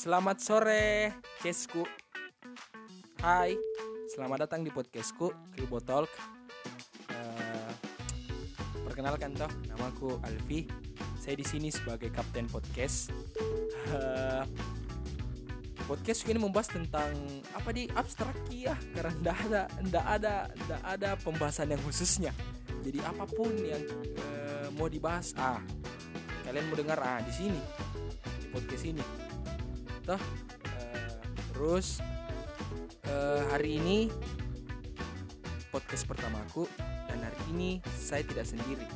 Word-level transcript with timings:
Selamat 0.00 0.40
sore, 0.40 1.12
Kesku. 1.44 1.84
Hai, 3.20 3.52
selamat 4.08 4.48
datang 4.48 4.64
di 4.64 4.72
podcastku, 4.72 5.28
Kribo 5.52 5.76
Talk. 5.76 6.08
Eh, 7.12 7.72
perkenalkan 8.80 9.36
toh, 9.36 9.52
namaku 9.68 10.16
Alfi. 10.24 10.64
Saya 11.20 11.36
di 11.36 11.44
sini 11.44 11.68
sebagai 11.68 12.08
kapten 12.08 12.48
podcast. 12.48 13.12
Eh, 13.92 14.42
podcast 15.84 16.24
ini 16.24 16.40
membahas 16.40 16.72
tentang 16.72 17.12
apa 17.52 17.68
di 17.68 17.84
abstrak 17.92 18.40
ya, 18.48 18.72
karena 18.96 19.12
ndak 19.20 19.36
ada, 19.52 19.62
ndak 19.84 20.06
ada, 20.16 20.34
ndak 20.48 20.82
ada 20.96 21.10
pembahasan 21.20 21.76
yang 21.76 21.82
khususnya. 21.84 22.32
Jadi 22.80 23.04
apa 23.04 23.28
pun 23.28 23.52
yang 23.52 23.84
eh, 24.16 24.72
mau 24.80 24.88
dibahas, 24.88 25.36
ah, 25.36 25.60
kalian 26.48 26.72
mau 26.72 26.76
dengar 26.80 26.96
ah 27.04 27.20
di 27.20 27.32
sini, 27.36 27.60
podcast 28.48 28.88
ini 28.88 29.19
toh 30.04 30.20
eh, 30.64 31.16
terus 31.52 32.00
eh, 33.04 33.42
hari 33.52 33.76
ini 33.76 33.98
podcast 35.70 36.08
pertamaku 36.08 36.64
dan 37.06 37.18
hari 37.22 37.40
ini 37.54 37.70
saya 37.86 38.26
tidak 38.26 38.46
sendiri. 38.46 38.86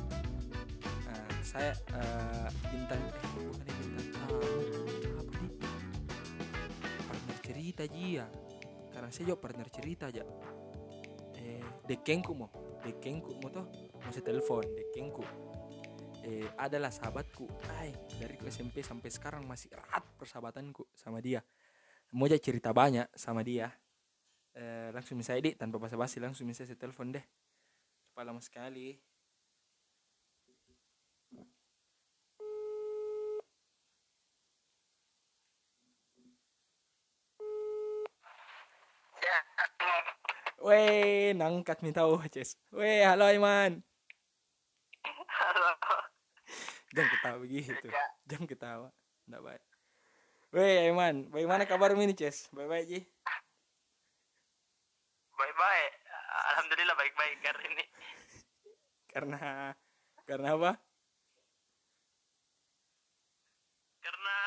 Eh, 1.07 1.31
saya 1.43 1.71
eh, 1.71 2.47
bintang 2.67 2.99
eh 2.99 3.31
bukan 3.47 3.65
bintang 3.69 4.07
tamu 4.11 4.39
apa 5.19 5.33
nih 5.39 5.53
partner 7.07 7.37
cerita 7.43 7.81
aja 7.87 8.25
karena 8.91 9.09
saya 9.11 9.23
juga 9.29 9.39
partner 9.39 9.67
cerita 9.71 10.03
aja 10.11 10.23
eh 11.39 11.63
dekengku 11.87 12.33
mau 12.35 12.51
dekengku 12.83 13.39
mau 13.39 13.49
toh 13.53 13.67
masih 14.03 14.23
telepon 14.25 14.63
dekengku 14.75 15.23
eh, 16.25 16.49
adalah 16.57 16.89
sahabatku. 16.89 17.45
Ay 17.77 17.93
dari 18.17 18.35
SMP 18.49 18.81
sampai 18.81 19.09
sekarang 19.13 19.45
masih 19.45 19.69
erat 19.71 20.03
persahabatanku 20.17 20.89
sama 20.97 21.21
dia. 21.21 21.45
Mau 22.13 22.25
aja 22.25 22.37
cerita 22.41 22.73
banyak 22.73 23.07
sama 23.13 23.45
dia. 23.45 23.69
Eh, 24.55 24.89
langsung 24.95 25.19
misalnya 25.19 25.51
dik 25.51 25.59
tanpa 25.59 25.77
basa-basi 25.77 26.17
langsung 26.23 26.47
misalnya 26.49 26.73
saya 26.73 26.79
telepon 26.81 27.13
deh. 27.13 27.25
Cepat 28.09 28.23
lama 28.25 28.41
sekali. 28.41 28.97
Weh, 40.65 41.29
nangkat 41.37 41.85
nih 41.85 41.93
tahu, 41.93 42.17
Ces. 42.33 42.57
Weh, 42.73 43.05
halo 43.05 43.29
Iman. 43.29 43.85
halo. 45.29 45.69
Jangan 46.95 47.11
ketawa 47.11 47.37
begitu. 47.45 47.87
Jangan 48.23 48.47
ketawa. 48.47 48.87
Enggak 49.27 49.43
baik. 49.43 49.63
Weh, 50.55 50.87
Iman, 50.87 51.27
bagaimana 51.27 51.67
kabarmu 51.67 51.99
ini, 52.07 52.15
Ces? 52.15 52.47
Baik-baik, 52.55 52.85
Ji? 52.87 52.99
Baik-baik. 55.35 55.91
Alhamdulillah 56.55 56.95
baik-baik 56.95 57.37
hari 57.43 57.63
ini. 57.75 57.85
Karena 59.11 59.75
karena 60.25 60.57
apa? 60.57 60.71
Karena 64.01 64.37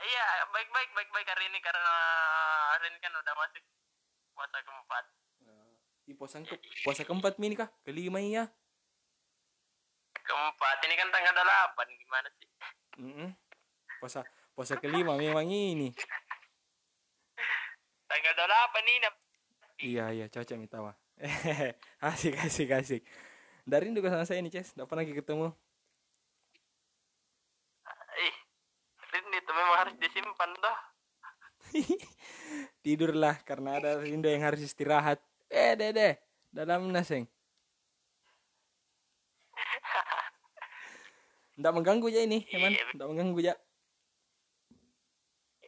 iya 0.00 0.26
baik-baik 0.48 0.90
baik-baik 0.94 1.28
hari 1.28 1.44
ini 1.50 1.58
karena 1.58 1.94
hari 2.72 2.86
ini 2.88 2.98
kan 3.02 3.12
udah 3.18 3.34
masuk 3.34 3.64
puasa 4.32 4.58
keempat. 4.62 5.04
Di 6.06 6.12
puasa 6.16 6.36
ke 6.40 6.56
puasa 6.86 7.02
keempat 7.02 7.34
ini 7.42 7.58
kah? 7.58 7.68
Kelima 7.82 8.22
iya. 8.22 8.48
Keempat 10.30 10.78
ini 10.86 10.94
kan 10.94 11.08
tanggal 11.10 11.34
8 11.34 11.90
gimana 11.98 12.28
sih? 12.38 12.48
Mm 13.02 13.30
Puasa 13.98 14.22
puasa 14.54 14.78
kelima 14.78 15.18
memang 15.18 15.42
ini. 15.50 15.90
Tanggal 18.06 18.34
8 18.38 18.86
ini 18.86 19.08
Iya, 19.80 20.04
iya, 20.12 20.26
cocok 20.28 20.60
mitawa. 20.60 20.92
asik, 22.12 22.36
asik, 22.36 22.68
asik. 22.68 23.02
Dari 23.64 23.90
juga 23.96 24.12
sama 24.12 24.28
saya 24.28 24.44
nih, 24.44 24.52
Ces. 24.52 24.76
Enggak 24.76 24.92
pernah 24.92 25.04
ketemu. 25.08 25.48
Ih, 28.20 28.36
rindu 29.08 29.36
itu 29.40 29.52
memang 29.56 29.76
harus 29.80 29.94
disimpan 29.96 30.50
toh. 30.60 30.78
Tidurlah 32.84 33.40
karena 33.48 33.80
ada 33.80 33.90
rindu 34.04 34.28
yang 34.28 34.44
harus 34.44 34.60
istirahat. 34.60 35.16
Eh, 35.48 35.72
Dede. 35.80 36.20
Dalam 36.52 36.92
naseng. 36.92 37.24
Nggak 41.60 41.74
mengganggu 41.76 42.08
ya 42.08 42.20
ini, 42.24 42.48
Eman. 42.56 42.72
Iya. 42.72 42.84
Nggak 42.96 43.08
mengganggu 43.12 43.40
ya. 43.44 43.54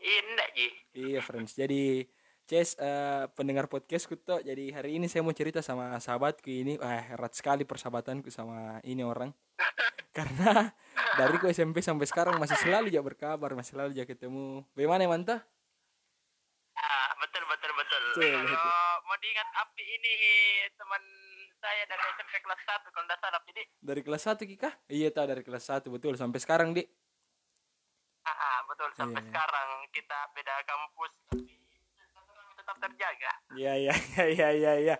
Iya, 0.00 0.20
enggak 0.24 0.48
Ji. 0.56 0.68
Iya, 0.96 1.20
friends. 1.20 1.52
Jadi, 1.52 2.08
Ces, 2.48 2.74
eh, 2.80 3.24
pendengar 3.36 3.68
podcastku 3.68 4.16
tuh. 4.16 4.40
Jadi 4.40 4.72
hari 4.72 4.96
ini 4.96 5.06
saya 5.06 5.20
mau 5.20 5.36
cerita 5.36 5.60
sama 5.60 6.00
sahabatku 6.00 6.48
ini. 6.48 6.80
Wah, 6.80 7.12
erat 7.12 7.36
sekali 7.36 7.68
persahabatanku 7.68 8.32
sama 8.32 8.80
ini 8.88 9.04
orang. 9.04 9.30
Karena 10.16 10.72
dari 11.16 11.36
ku 11.36 11.48
SMP 11.48 11.84
sampai 11.84 12.08
sekarang 12.08 12.36
masih 12.40 12.56
selalu 12.60 12.92
aja 12.92 13.00
berkabar, 13.04 13.52
masih 13.52 13.76
selalu 13.76 13.96
aja 13.96 14.04
ketemu. 14.08 14.64
Bagaimana 14.72 15.06
Eman 15.06 15.22
tuh? 15.24 15.40
Ah, 16.76 17.10
betul 17.20 17.44
betul 17.48 17.70
betul. 17.76 18.02
Kalau 18.16 18.84
mau 19.08 19.16
diingat 19.20 19.48
api 19.60 19.84
ini 19.86 20.14
teman 20.76 21.02
saya 21.62 21.82
dari 21.86 22.02
SMP 22.18 22.34
kelas 22.42 22.60
1 22.66 22.90
kalau 22.90 23.04
enggak 23.06 23.20
salah 23.22 23.40
jadi 23.46 23.62
Dari 23.78 24.00
kelas 24.02 24.22
1 24.26 24.50
Kika? 24.50 24.70
Iya, 24.90 25.08
tahu 25.14 25.26
dari 25.30 25.42
kelas 25.46 25.64
1 25.70 25.86
betul 25.94 26.18
sampai 26.18 26.42
sekarang, 26.42 26.74
Dik. 26.74 26.90
Ah, 28.26 28.34
ah, 28.34 28.58
betul 28.66 28.90
sampai 28.98 29.22
Iya, 29.22 29.22
iya. 29.22 29.30
sekarang 29.30 29.68
kita 29.94 30.18
beda 30.34 30.54
kampus 30.66 31.12
tapi 31.30 31.54
tetap 32.58 32.76
terjaga. 32.82 33.32
Iya, 33.54 33.72
iya, 33.78 33.94
iya, 33.94 34.26
iya, 34.26 34.48
iya, 34.58 34.72
iya. 34.82 34.96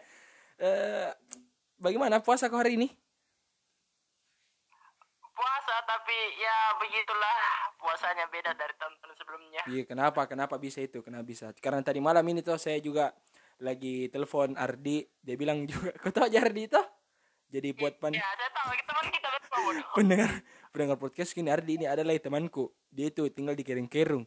Eh, 0.63 1.11
bagaimana 1.83 2.23
puasa 2.23 2.47
kau 2.47 2.63
hari 2.63 2.79
ini? 2.79 2.89
Puasa 5.35 5.75
tapi 5.83 6.19
ya 6.39 6.57
begitulah 6.79 7.39
puasanya 7.83 8.31
beda 8.31 8.55
dari 8.55 8.75
tahun-tahun 8.79 9.15
sebelumnya. 9.19 9.63
Iya, 9.67 9.83
kenapa? 9.83 10.31
Kenapa 10.31 10.55
bisa 10.63 10.79
itu? 10.79 11.03
Kenapa 11.03 11.27
bisa? 11.27 11.51
Karena 11.59 11.83
tadi 11.83 11.99
malam 11.99 12.23
ini 12.31 12.39
tuh 12.39 12.55
saya 12.55 12.79
juga 12.79 13.11
lagi 13.63 14.11
telepon 14.11 14.59
Ardi, 14.59 15.07
dia 15.23 15.39
bilang 15.39 15.65
juga, 15.65 15.95
kau 16.03 16.11
tahu 16.11 16.27
aja 16.27 16.43
Ardi 16.43 16.67
itu? 16.67 16.83
Jadi 17.53 17.69
buat 17.79 17.95
pan 18.03 18.11
Ya, 18.17 18.25
saya 18.25 18.51
tahu 18.51 18.71
teman 18.75 19.07
kita 19.13 19.29
betul. 19.39 19.75
pendengar 19.95 20.31
pendengar 20.73 20.97
podcast 20.99 21.37
ini 21.37 21.49
Ardi 21.53 21.73
ini 21.79 21.87
adalah 21.87 22.17
temanku. 22.19 22.73
Dia 22.91 23.13
itu 23.13 23.29
tinggal 23.31 23.55
di 23.55 23.63
Kereng-Kerung. 23.63 24.25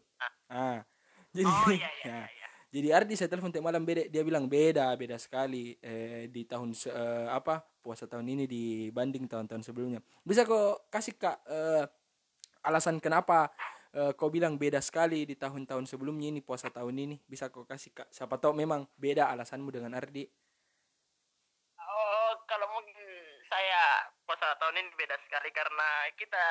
Ah. 0.48 0.86
Jadi 1.36 1.44
Oh 1.44 1.70
iya 1.74 1.90
iya 2.00 2.06
ya. 2.08 2.16
iya. 2.16 2.20
iya. 2.32 2.48
Jadi 2.76 2.88
Ardi 2.92 3.14
saya 3.16 3.32
telepon 3.32 3.52
tadi 3.56 3.64
malam 3.64 3.88
beda, 3.88 4.08
dia 4.12 4.20
bilang 4.24 4.52
beda, 4.52 4.92
beda 5.00 5.16
sekali 5.16 5.80
eh, 5.80 6.28
di 6.28 6.44
tahun 6.44 6.76
eh, 6.76 7.28
apa 7.32 7.64
puasa 7.80 8.04
tahun 8.04 8.28
ini 8.36 8.44
dibanding 8.46 9.32
tahun-tahun 9.32 9.64
sebelumnya. 9.64 10.04
Bisa 10.28 10.44
kok 10.44 10.92
kasih 10.92 11.16
kak 11.16 11.40
eh, 11.48 11.84
alasan 12.68 13.00
kenapa 13.00 13.48
eh, 13.96 14.12
kau 14.20 14.28
bilang 14.28 14.60
beda 14.60 14.84
sekali 14.84 15.24
di 15.24 15.40
tahun-tahun 15.40 15.88
sebelumnya 15.88 16.28
ini 16.30 16.44
puasa 16.44 16.68
tahun 16.68 16.96
ini? 17.00 17.16
Bisa 17.24 17.48
kau 17.48 17.64
kasih 17.64 17.96
kak? 17.96 18.12
Siapa 18.12 18.36
tahu 18.36 18.52
memang 18.52 18.84
beda 19.00 19.32
alasanmu 19.32 19.72
dengan 19.72 19.96
Ardi. 19.96 20.28
Oh, 21.80 22.32
kalau 22.46 22.68
mungkin 22.72 23.00
saya 23.48 24.04
puasa 24.28 24.52
tahun 24.60 24.84
ini 24.84 24.90
beda 24.96 25.16
sekali 25.24 25.50
karena 25.50 25.90
kita 26.20 26.44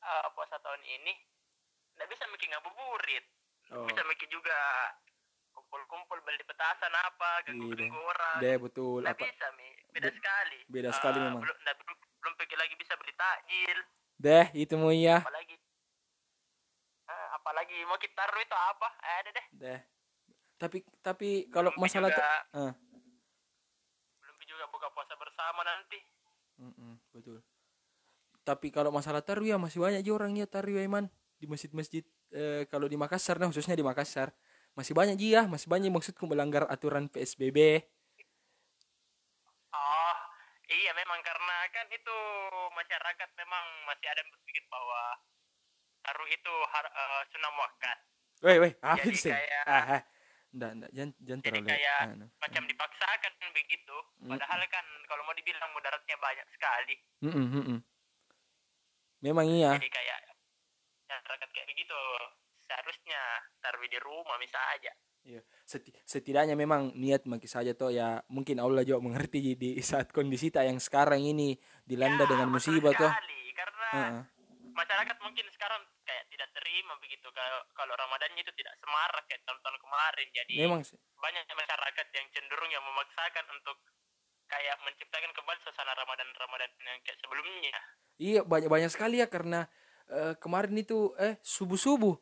eh, 0.00 0.26
puasa 0.32 0.56
tahun 0.62 0.82
ini 0.84 1.12
nggak 1.96 2.08
bisa 2.12 2.24
bikin 2.30 2.54
ngabuburit. 2.54 3.24
Oh, 3.74 3.82
Bisa 3.90 4.06
bikin 4.06 4.30
juga 4.30 4.54
kumpul-kumpul 5.50 6.20
beli 6.22 6.44
petasan 6.46 6.92
apa, 6.92 7.42
Iya, 7.42 7.50
ganggu 7.50 7.98
orang. 7.98 8.38
deh 8.38 8.56
betul 8.62 9.00
Nggak 9.02 9.16
apa? 9.16 9.26
bisa 9.26 9.46
mi, 9.58 9.68
beda 9.90 10.08
Be- 10.12 10.16
sekali. 10.20 10.58
beda 10.70 10.90
Eh, 10.92 10.94
sekali 10.94 11.18
memang. 11.18 11.42
Belum, 11.42 11.56
nggak- 11.64 11.78
belum, 11.82 11.96
belum 12.22 12.34
pergi 12.36 12.56
lagi 12.60 12.74
bisa 12.78 12.92
beli 12.94 13.12
takjil, 13.16 13.78
Deh 14.16 14.46
itu 14.54 14.74
mau 14.78 14.92
iya. 14.92 15.18
apalagi 15.20 15.56
eh, 15.56 15.65
apalagi 17.46 17.78
mau 17.86 17.94
kita 17.94 18.26
itu 18.42 18.56
apa? 18.58 18.88
Eh, 19.06 19.16
ada 19.22 19.30
deh. 19.30 19.46
Deh. 19.54 19.80
Tapi 20.58 20.82
tapi 20.98 21.46
kalau 21.54 21.70
Belum 21.70 21.86
masalah 21.86 22.10
juga, 22.10 22.26
ah, 22.58 22.72
belum 24.18 24.36
juga 24.50 24.64
buka 24.74 24.90
puasa 24.90 25.14
bersama 25.14 25.62
nanti. 25.62 26.02
mm-mm, 26.58 26.98
betul. 27.14 27.38
Tapi 28.42 28.74
kalau 28.74 28.90
masalah 28.90 29.22
tarwih 29.22 29.54
ya 29.54 29.62
masih 29.62 29.78
banyak 29.78 30.02
juga 30.02 30.26
orangnya 30.26 30.50
tarwih 30.50 30.82
Iman 30.82 31.06
di 31.38 31.46
masjid-masjid 31.46 32.02
eh, 32.34 32.66
kalau 32.66 32.90
di 32.90 32.98
Makassar 32.98 33.38
nah 33.38 33.46
khususnya 33.46 33.78
di 33.78 33.86
Makassar 33.86 34.34
masih 34.74 34.96
banyak 34.96 35.14
dia 35.14 35.46
masih 35.46 35.70
banyak 35.70 35.92
maksudku 35.94 36.26
melanggar 36.26 36.66
aturan 36.66 37.06
PSBB 37.06 37.84
Oh, 39.76 40.16
iya 40.72 40.90
memang 40.96 41.20
karena 41.20 41.56
kan 41.68 41.86
itu 41.92 42.16
masyarakat 42.72 43.28
memang 43.36 43.64
masih 43.84 44.06
ada 44.08 44.20
yang 44.24 44.30
berpikir 44.32 44.64
bahwa 44.72 45.02
taruh 46.06 46.28
itu 46.28 46.54
har, 46.70 46.86
eh, 46.86 47.22
sunnah 47.28 47.50
muakkad. 47.52 47.98
weh 48.38 48.56
weh 48.60 48.72
apa 48.78 49.02
Jadi 49.02 49.16
sih 49.18 49.32
kayak- 49.32 49.66
ah, 49.66 49.84
ah. 49.92 50.02
Nggak, 50.48 50.70
nggak, 50.72 50.90
jangan, 50.90 51.10
jangan 51.18 51.40
Jadi 51.42 51.50
terlalu 51.52 51.68
kayak 51.68 51.96
ah, 51.98 52.14
nah. 52.14 52.28
macam 52.38 52.62
dipaksakan 52.64 53.32
begitu. 53.52 53.96
Padahal 54.22 54.60
kan 54.66 54.86
kalau 55.04 55.22
mau 55.22 55.34
dibilang 55.34 55.70
mudaratnya 55.70 56.16
banyak 56.16 56.46
sekali. 56.48 56.94
Mm-mm, 57.20 57.46
mm-mm. 57.50 57.78
memang 59.18 59.48
iya 59.48 59.74
Jadi 59.74 59.88
kayak 59.88 60.18
masyarakat 61.08 61.48
kayak 61.50 61.66
begitu 61.66 61.98
seharusnya 62.60 63.20
taruh 63.58 63.82
di 63.82 63.98
rumah 63.98 64.36
bisa 64.36 64.58
aja 64.70 64.92
Iya. 65.24 65.42
Seti- 65.64 65.90
setidaknya 66.04 66.54
memang 66.54 66.94
niat 66.94 67.26
maki 67.26 67.50
saja 67.50 67.74
toh 67.74 67.90
ya 67.90 68.22
mungkin 68.28 68.62
Allah 68.62 68.86
juga 68.86 69.02
mengerti 69.02 69.58
di 69.58 69.74
saat 69.82 70.14
kondisi 70.14 70.46
kita 70.46 70.62
yang 70.62 70.78
sekarang 70.78 71.18
ini 71.18 71.58
dilanda 71.82 72.22
Ya, 72.22 72.30
dengan 72.30 72.48
musibah 72.48 72.94
toh. 72.94 73.10
sekali, 73.10 73.50
karena 73.50 73.88
Heeh. 73.90 74.22
masyarakat 74.70 75.16
mungkin 75.18 75.46
sekarang 75.50 75.82
kayak 76.06 76.24
tidak 76.30 76.48
terima 76.54 76.94
begitu. 77.02 77.26
Kalau 77.34 77.60
kalau 77.74 77.94
Ramadannya 77.98 78.40
itu 78.40 78.52
tidak 78.54 78.78
semarak 78.78 79.24
kayak 79.26 79.42
tahun-tahun 79.44 79.78
kemarin. 79.82 80.28
Jadi 80.30 80.54
Memang 80.62 80.82
sih. 80.86 80.98
banyak 81.18 81.44
masyarakat 81.50 82.06
yang 82.14 82.26
cenderung 82.30 82.70
yang 82.70 82.84
memaksakan 82.86 83.44
untuk 83.50 83.76
kayak 84.46 84.78
menciptakan 84.86 85.30
kembali 85.34 85.58
suasana 85.66 85.92
Ramadan 85.98 86.28
Ramadan 86.38 86.70
yang 86.86 87.00
kayak 87.02 87.18
sebelumnya. 87.18 87.76
Iya 88.16 88.40
banyak 88.46 88.70
banyak 88.70 88.90
sekali 88.94 89.20
ya 89.20 89.26
karena 89.26 89.66
eh, 90.08 90.38
kemarin 90.38 90.78
itu 90.78 91.12
eh 91.18 91.36
subuh 91.42 91.76
subuh 91.76 92.16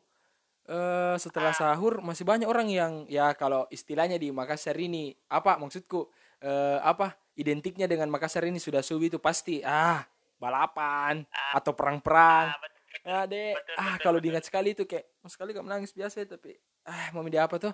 eh 0.65 1.15
setelah 1.21 1.53
sahur 1.53 2.01
masih 2.01 2.25
banyak 2.25 2.49
orang 2.49 2.65
yang 2.73 3.05
ya 3.05 3.37
kalau 3.37 3.69
istilahnya 3.69 4.17
di 4.17 4.33
Makassar 4.33 4.73
ini 4.81 5.13
apa 5.29 5.61
maksudku 5.61 6.09
eh, 6.41 6.81
apa 6.81 7.13
identiknya 7.37 7.85
dengan 7.85 8.09
Makassar 8.09 8.49
ini 8.49 8.57
sudah 8.57 8.81
subuh 8.81 9.07
itu 9.07 9.19
pasti 9.21 9.61
ah 9.61 10.01
balapan 10.35 11.23
atau 11.55 11.71
perang-perang. 11.71 12.51
Ah, 12.51 12.59
betul, 12.59 12.74
Ah 13.05 13.23
deh 13.23 13.53
Betul, 13.53 13.75
ah 13.77 13.95
kalau 14.01 14.17
diingat 14.17 14.43
sekali 14.43 14.73
itu 14.73 14.83
kayak 14.83 15.05
mau 15.21 15.29
sekali 15.29 15.53
gak 15.53 15.61
menangis 15.61 15.93
biasa 15.93 16.25
ya, 16.25 16.27
tapi 16.27 16.57
ah 16.83 17.13
mau 17.13 17.21
media 17.21 17.45
apa 17.45 17.55
tuh? 17.55 17.73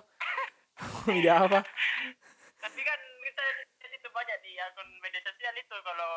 mau 1.08 1.10
media 1.10 1.40
apa? 1.40 1.64
tapi 2.58 2.78
kan 2.78 3.00
kita 3.22 3.44
itu 3.90 4.08
banyak 4.08 4.38
di 4.40 4.54
akun 4.54 4.86
media 5.00 5.18
sosial 5.20 5.50
itu 5.52 5.74
kalau 5.82 6.12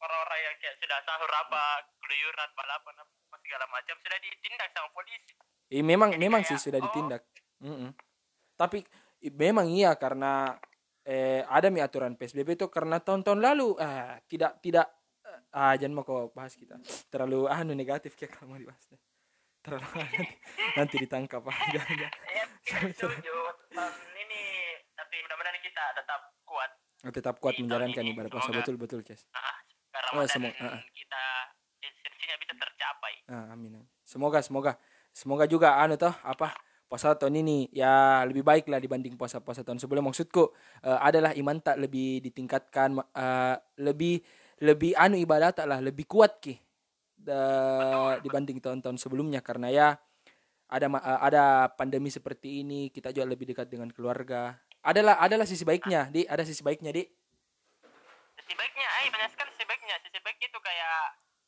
orang-orang 0.00 0.40
yang 0.40 0.56
kayak 0.56 0.76
sudah 0.78 0.96
sahur 1.02 1.28
apa 1.28 1.62
keluyuran 1.98 2.50
balapan 2.54 2.94
apa 2.96 3.36
segala 3.38 3.64
macam 3.68 3.96
sudah 3.98 4.18
ditindak 4.18 4.68
sama 4.70 4.88
polisi 4.90 5.34
Eh, 5.70 5.82
memang 5.82 6.10
Jadi 6.10 6.22
memang 6.22 6.42
kayak, 6.42 6.50
sih 6.50 6.58
sudah 6.58 6.80
oh. 6.80 6.84
ditindak. 6.84 7.22
Mm-mm. 7.62 7.90
Tapi 8.56 8.82
i- 9.22 9.30
memang 9.30 9.70
iya 9.70 9.94
karena 9.94 10.58
eh, 11.02 11.46
ada 11.46 11.70
mi 11.70 11.78
aturan 11.78 12.14
PSBB 12.14 12.54
itu 12.54 12.66
karena 12.66 12.98
tahun-tahun 12.98 13.38
lalu 13.38 13.78
ah 13.78 14.18
tidak 14.26 14.58
tidak 14.58 14.86
eh, 14.90 14.99
ah 15.50 15.74
jangan 15.74 15.92
mau 15.92 16.04
kau 16.04 16.30
bahas 16.30 16.54
kita 16.54 16.78
terlalu 17.08 17.46
anu 17.46 17.72
negatif 17.72 18.14
kayak 18.14 18.32
kalau 18.32 18.54
mau 18.54 18.58
dibahas 18.58 18.86
deh. 18.86 19.00
terlalu 19.60 19.82
nanti, 19.98 20.22
nanti 20.74 20.94
ditangkap 20.98 21.42
ah 21.44 21.58
jangan, 21.68 21.96
ya 21.98 22.08
ini 24.16 24.42
tapi 24.94 25.16
mudah-mudahan 25.20 25.58
kita 25.60 25.84
tetap 25.94 26.20
kuat 26.42 26.70
tetap 27.10 27.34
kuat 27.38 27.54
menjalankan 27.56 28.04
ini, 28.04 28.12
ibadah 28.12 28.30
puasa 28.30 28.46
semoga. 28.46 28.60
betul 28.62 28.76
betul 28.76 29.00
Ces. 29.02 29.24
ah 29.32 29.56
karena 29.90 30.08
Oh, 30.12 30.26
semua- 30.26 30.54
ah, 30.56 30.76
ah. 30.76 30.82
kita 30.90 31.22
esensinya 31.80 32.36
bisa 32.38 32.54
tercapai 32.54 33.14
Ah, 33.26 33.54
amin. 33.54 33.78
Semoga 34.02 34.38
semoga 34.40 34.74
semoga 35.10 35.46
juga 35.46 35.76
anu 35.76 35.94
toh 35.94 36.10
apa 36.20 36.50
puasa 36.86 37.14
tahun 37.14 37.38
ini 37.40 37.70
ya 37.70 38.22
lebih 38.24 38.42
baik 38.42 38.66
lah 38.66 38.78
dibanding 38.78 39.14
puasa-puasa 39.14 39.62
tahun 39.62 39.78
sebelum 39.78 40.02
maksudku 40.04 40.50
eh, 40.82 40.98
adalah 41.00 41.30
iman 41.32 41.56
tak 41.58 41.78
lebih 41.78 42.18
ditingkatkan 42.20 42.98
eh, 42.98 43.54
lebih 43.78 44.18
lebih 44.60 44.92
anu 44.96 45.16
ibadah 45.16 45.56
tak 45.56 45.66
lah 45.66 45.80
lebih 45.80 46.04
kuat 46.04 46.36
ki 46.40 46.60
da- 47.16 48.20
dibanding 48.20 48.60
tahun-tahun 48.60 49.00
sebelumnya. 49.00 49.40
Karena 49.40 49.72
ya 49.72 49.88
ada 50.68 50.86
eh, 50.86 51.20
ada 51.32 51.44
pandemi 51.74 52.12
seperti 52.12 52.62
ini 52.62 52.92
kita 52.92 53.10
juga 53.10 53.26
lebih 53.32 53.48
dekat 53.50 53.72
dengan 53.72 53.88
keluarga. 53.88 54.60
Adalah 54.84 55.20
adalah 55.20 55.48
sisi 55.48 55.64
baiknya 55.64 56.08
di. 56.12 56.24
Ada 56.28 56.44
sisi 56.44 56.60
baiknya 56.60 56.92
di. 56.92 57.04
Sisi 58.40 58.52
baiknya 58.56 58.88
eh 59.04 59.08
banyak 59.12 59.30
sekali 59.32 59.50
sisi 59.56 59.64
baiknya. 59.64 59.96
Sisi 60.04 60.18
baiknya 60.20 60.46
itu 60.52 60.60
kayak 60.60 61.00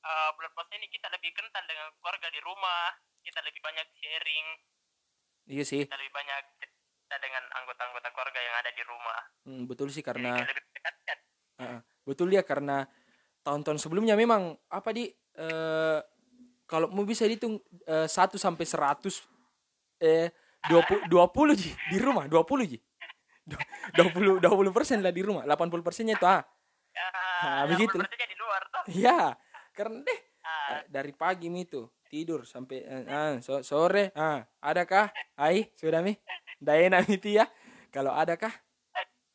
eh, 0.04 0.28
bulan 0.36 0.50
puasa 0.56 0.72
ini 0.76 0.88
kita 0.88 1.08
lebih 1.12 1.30
kental 1.36 1.64
dengan 1.68 1.88
keluarga 2.00 2.28
di 2.32 2.40
rumah 2.40 2.96
kita 3.22 3.38
lebih 3.44 3.60
banyak 3.62 3.86
sharing. 4.02 4.46
Iya 5.52 5.64
sih. 5.68 5.82
Kita 5.86 5.96
lebih 6.00 6.14
banyak 6.16 6.42
cerita 6.58 7.16
dengan 7.22 7.44
anggota-anggota 7.60 8.08
keluarga 8.10 8.40
yang 8.40 8.56
ada 8.56 8.70
di 8.72 8.82
rumah. 8.82 9.20
Hmm, 9.46 9.62
betul 9.70 9.88
sih 9.94 10.02
Jadi 10.02 10.08
karena 10.10 10.30
kayak 10.38 10.50
lebih 10.54 10.64
mendekatkan 10.70 11.18
Heeh. 11.62 11.80
betul 12.02 12.28
ya 12.34 12.42
karena 12.42 12.90
tahun-tahun 13.42 13.78
sebelumnya 13.82 14.14
memang 14.14 14.54
apa 14.70 14.90
di? 14.94 15.10
Eh, 15.32 15.98
kalau 16.64 16.88
mau 16.88 17.04
bisa 17.04 17.26
dihitung 17.28 17.60
eh, 17.84 18.08
1 18.08 18.38
sampai 18.38 18.64
100 18.64 19.28
eh 20.02 20.32
20 20.70 21.10
20 21.10 21.58
ji 21.58 21.70
di 21.90 21.98
rumah 21.98 22.24
20 22.30 22.70
ji. 22.70 22.78
Du- 23.42 23.58
20 23.98 24.38
20 24.38 24.70
persen 24.70 25.02
lah 25.02 25.10
di 25.10 25.22
rumah 25.22 25.42
80 25.42 25.82
persennya 25.82 26.14
itu 26.14 26.26
ah. 26.26 26.42
Nah, 27.42 27.66
begitu. 27.66 27.98
lah. 27.98 28.06
di 28.06 28.36
luar 28.38 28.62
tuh 28.70 28.82
ya 28.94 29.34
karena 29.74 29.98
deh. 30.06 30.20
Ah, 30.42 30.78
eh, 30.78 30.82
dari 30.90 31.10
pagi 31.14 31.50
mi 31.50 31.66
itu 31.66 31.86
tidur 32.06 32.46
sampai 32.46 32.78
eh, 32.82 33.02
ah, 33.10 33.34
so- 33.42 33.64
sore 33.66 34.14
ah 34.14 34.46
adakah? 34.62 35.10
Ai 35.34 35.70
sudah 35.74 35.98
mi? 36.02 36.14
Dah 36.62 36.78
enak 36.78 37.10
mi 37.10 37.18
ya? 37.18 37.46
Kalau 37.90 38.14
adakah? 38.14 38.52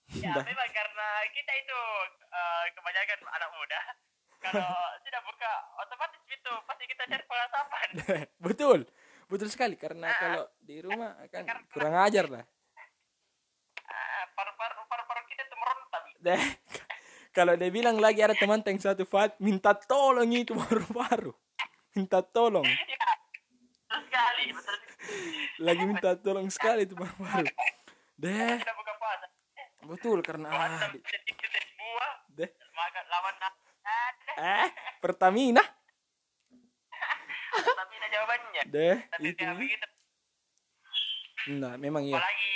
Ya 0.08 0.40
memang 0.40 0.70
karena 0.72 1.08
kita 1.36 1.52
itu 1.52 1.80
eh, 2.38 2.66
kebanyakan 2.78 3.20
anak 3.34 3.50
muda. 3.58 3.80
Kalau 4.46 4.70
sudah 5.04 5.22
buka 5.26 5.52
otomatis 5.82 6.22
itu 6.30 6.54
pasti 6.70 6.84
kita 6.86 7.04
cari 7.10 7.24
pengasapan 7.26 7.88
betul. 8.46 8.80
Betul 9.28 9.52
sekali. 9.52 9.76
Karena 9.76 10.08
kalau 10.16 10.48
di 10.64 10.80
rumah 10.80 11.20
akan 11.20 11.44
kurang 11.68 12.00
ajar 12.00 12.32
lah. 12.32 12.44
Ah, 13.84 14.24
paru-paru 14.32 14.88
paru-paru 14.88 15.22
kita 15.28 15.44
tuh 15.52 15.58
meronta 15.60 16.00
deh 16.18 16.44
kalau 17.38 17.54
dia 17.54 17.70
bilang 17.70 18.02
lagi 18.02 18.20
ada 18.26 18.34
teman 18.34 18.60
tank 18.60 18.82
satu 18.82 19.06
Fat 19.06 19.38
minta 19.38 19.72
tolong 19.78 20.28
itu 20.34 20.58
baru-baru 20.58 21.32
minta 21.94 22.20
tolong. 22.26 22.66
Ya 22.66 22.76
betul 23.88 24.02
sekali 24.04 24.44
betul 24.52 24.78
lagi 25.62 25.84
minta 25.86 26.10
tolong 26.18 26.48
sekali 26.52 26.82
itu 26.84 26.96
baru-baru 26.98 27.48
deh. 28.18 28.58
eh, 28.58 28.60
betul 29.86 30.20
karena 30.26 30.50
ah, 30.52 30.90
di- 30.92 31.06
lawan 32.78 33.36
eh 34.38 34.70
Pertamina. 35.02 35.64
Nah 37.58 38.10
jawabannya. 38.14 38.64
Deh 38.70 38.98
tapi 39.10 39.66
itu 39.66 39.88
nah 41.58 41.80
memang 41.80 42.04
iya. 42.04 42.20
Apalagi 42.20 42.56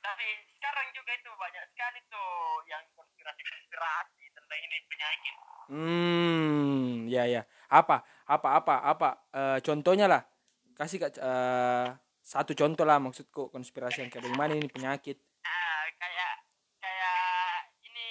tapi 0.00 0.26
sekarang 0.56 0.86
juga 0.96 1.12
itu 1.12 1.30
banyak 1.36 1.64
sekali 1.76 2.00
tuh 2.08 2.64
yang 2.66 2.84
konspirasi-konspirasi 2.96 4.24
tentang 4.32 4.60
ini 4.64 4.76
penyakit. 4.88 5.34
Hmm 5.68 7.04
ya 7.06 7.28
ya. 7.28 7.42
Apa 7.68 8.00
apa 8.24 8.48
apa 8.58 8.74
apa? 8.80 9.08
Eh, 9.32 9.58
contohnya 9.60 10.08
lah. 10.08 10.24
Kasih 10.72 10.98
kak 11.04 11.20
eh, 11.20 11.88
satu 12.24 12.56
contoh 12.56 12.88
lah 12.88 12.96
maksudku 12.96 13.52
konspirasi 13.52 14.00
yang 14.00 14.08
kayak 14.08 14.24
bagaimana 14.24 14.56
ini 14.56 14.64
penyakit 14.72 15.20
ah 15.44 15.84
kayak 16.00 16.34
kayak 16.80 17.68
ini 17.84 18.08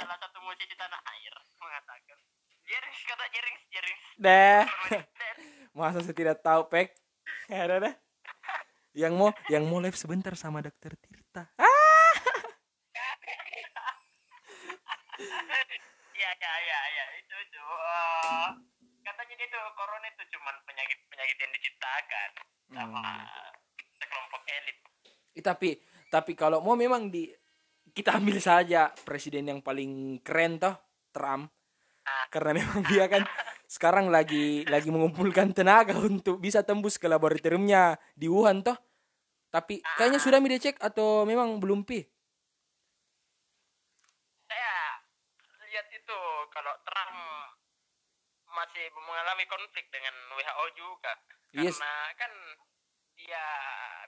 salah 0.00 0.16
satu 0.16 0.40
musisi 0.40 0.72
tanah 0.72 0.96
air 0.96 1.34
mengatakan 1.60 2.18
Jerings 2.64 3.00
kata 3.04 3.24
Jerings 3.28 3.64
Deh 4.22 4.62
masa 5.78 5.98
saya 5.98 6.14
tidak 6.14 6.38
tahu 6.46 6.70
pek? 6.70 6.94
Ada 7.50 7.82
deh 7.82 7.94
yang 8.92 9.16
mau 9.16 9.32
yang 9.48 9.64
mau 9.66 9.80
live 9.80 9.96
sebentar 9.96 10.36
sama 10.36 10.62
dokter 10.62 10.94
Tirta. 10.94 11.50
Ah! 11.58 12.14
Ya 16.12 16.30
ya 16.38 16.54
ya 16.54 16.80
ya 16.86 17.04
itu 17.18 17.34
itu. 17.34 17.62
Eh, 17.62 18.50
katanya 19.02 19.34
dia 19.34 19.48
tuh 19.50 19.62
corona 19.74 20.06
itu 20.06 20.22
cuman 20.38 20.54
penyakit 20.66 20.98
penyakit 21.10 21.36
yang 21.38 21.52
diciptakan 21.58 22.30
sama 22.70 23.02
sekelompok 23.98 24.42
elit. 24.46 24.76
Tapi 25.42 25.70
tapi 26.14 26.32
kalau 26.38 26.62
mau 26.62 26.78
memang 26.78 27.10
di 27.10 27.26
kita 27.90 28.22
ambil 28.22 28.38
saja 28.38 28.94
presiden 29.02 29.50
yang 29.50 29.60
paling 29.66 30.22
keren 30.22 30.62
toh 30.62 30.78
Trump. 31.10 31.50
Karena 32.30 32.62
memang 32.62 32.86
dia 32.86 33.10
kan 33.10 33.22
sekarang 33.72 34.12
lagi 34.12 34.68
lagi 34.68 34.92
mengumpulkan 34.92 35.56
tenaga 35.56 35.96
untuk 35.96 36.36
bisa 36.36 36.60
tembus 36.60 37.00
ke 37.00 37.08
laboratoriumnya 37.08 37.96
di 38.12 38.28
Wuhan 38.28 38.60
toh 38.60 38.76
tapi 39.48 39.80
kayaknya 39.96 40.20
sudah 40.20 40.44
mi 40.44 40.52
dicek 40.52 40.76
atau 40.76 41.24
memang 41.24 41.56
belum 41.56 41.80
pi 41.80 42.04
saya 44.44 44.76
lihat 45.64 45.88
itu 45.88 46.18
kalau 46.50 46.74
Trump 46.84 47.16
masih 48.52 48.84
mengalami 48.92 49.44
konflik 49.48 49.88
dengan 49.88 50.12
WHO 50.30 50.64
juga 50.76 51.12
Yes. 51.52 51.76
karena 51.76 51.92
kan 52.16 52.32
dia 53.14 53.44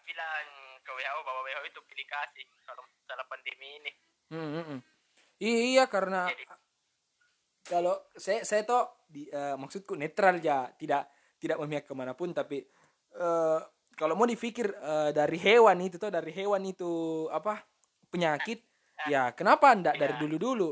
bilang 0.02 0.48
ke 0.80 0.90
WHO 0.90 1.18
bahwa 1.20 1.40
WHO 1.42 1.62
itu 1.66 1.80
pilih 1.84 2.06
kasih 2.06 2.44
kalau 2.64 2.80
masalah 2.84 3.24
pandemi 3.24 3.80
ini 3.80 3.92
Hmm, 4.24 4.48
hmm, 4.50 4.64
hmm. 4.64 4.80
iya 5.38 5.84
karena 5.84 6.24
Jadi- 6.28 6.48
kalau 7.64 7.96
saya 8.16 8.44
saya 8.44 8.64
toh 8.64 9.03
di 9.14 9.30
eh, 9.30 9.54
maksudku 9.54 9.94
netral 9.94 10.42
ya 10.42 10.66
tidak 10.74 11.06
tidak 11.38 11.62
memihak 11.62 11.86
ke 11.86 11.94
mana 11.94 12.18
pun 12.18 12.34
tapi 12.34 12.66
eh, 13.14 13.60
kalau 13.94 14.18
mau 14.18 14.26
dipikir 14.26 14.74
eh, 14.74 15.10
dari 15.14 15.38
hewan 15.38 15.78
itu 15.86 16.02
toh 16.02 16.10
dari 16.10 16.34
hewan 16.34 16.66
itu 16.66 17.24
apa 17.30 17.62
penyakit 18.10 18.66
ya 19.06 19.30
kenapa 19.30 19.70
ndak 19.78 19.94
dari 19.94 20.14
dulu 20.18 20.36
dulu 20.38 20.70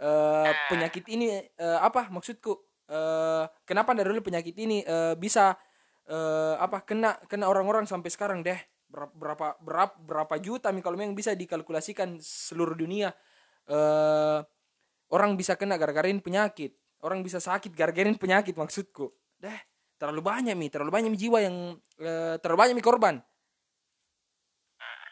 eh 0.00 0.54
penyakit 0.72 1.04
ini 1.12 1.28
eh, 1.44 1.78
apa 1.80 2.08
maksudku? 2.08 2.56
Eh 2.88 3.44
kenapa 3.68 3.92
dari 3.92 4.08
dulu 4.08 4.32
penyakit 4.32 4.56
ini 4.56 4.80
eh, 4.80 5.14
bisa 5.14 5.52
eh, 6.08 6.54
apa 6.56 6.80
kena 6.88 7.20
kena 7.28 7.46
orang-orang 7.52 7.84
sampai 7.84 8.08
sekarang 8.08 8.40
deh? 8.40 8.56
Berapa 8.90 9.54
berapa 9.62 9.86
berapa, 10.02 10.34
juta 10.42 10.72
kalau 10.82 10.98
memang 10.98 11.14
bisa 11.14 11.36
dikalkulasikan 11.36 12.18
seluruh 12.18 12.74
dunia 12.74 13.12
eh 13.70 14.40
orang 15.12 15.36
bisa 15.38 15.54
kena 15.54 15.76
gara-gara 15.78 16.08
ini 16.10 16.18
penyakit 16.18 16.74
orang 17.04 17.24
bisa 17.24 17.40
sakit 17.40 17.72
gara-gara 17.72 18.08
ini 18.08 18.18
penyakit 18.18 18.56
maksudku. 18.56 19.12
Deh 19.40 19.58
terlalu 20.00 20.24
banyak 20.24 20.56
mi 20.56 20.72
terlalu 20.72 20.92
banyak 20.92 21.12
jiwa 21.16 21.38
yang 21.44 21.76
eh, 22.00 22.36
terlalu 22.40 22.58
banyak 22.64 22.74
mi 22.76 22.84
korban. 22.84 23.20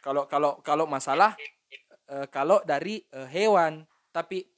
Kalau 0.01 0.25
kalau 0.31 0.63
kalau 0.65 0.89
masalah 0.89 1.37
eh, 2.09 2.27
kalau 2.33 2.65
dari 2.65 3.05
eh, 3.13 3.29
hewan 3.29 3.85
tapi 4.13 4.49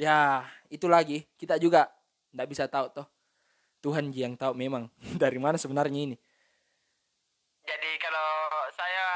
ya 0.00 0.44
itu 0.72 0.86
lagi. 0.88 1.24
Kita 1.36 1.60
juga 1.60 1.88
nggak 2.32 2.48
bisa 2.48 2.64
tahu 2.68 2.86
toh. 2.92 3.06
Tuhan 3.80 4.12
yang 4.12 4.36
tahu 4.36 4.52
memang 4.52 4.88
dari 5.22 5.40
mana 5.40 5.56
sebenarnya 5.56 6.00
ini. 6.12 6.16
Jadi 7.60 7.90
kalau 8.00 8.28
saya 8.72 9.06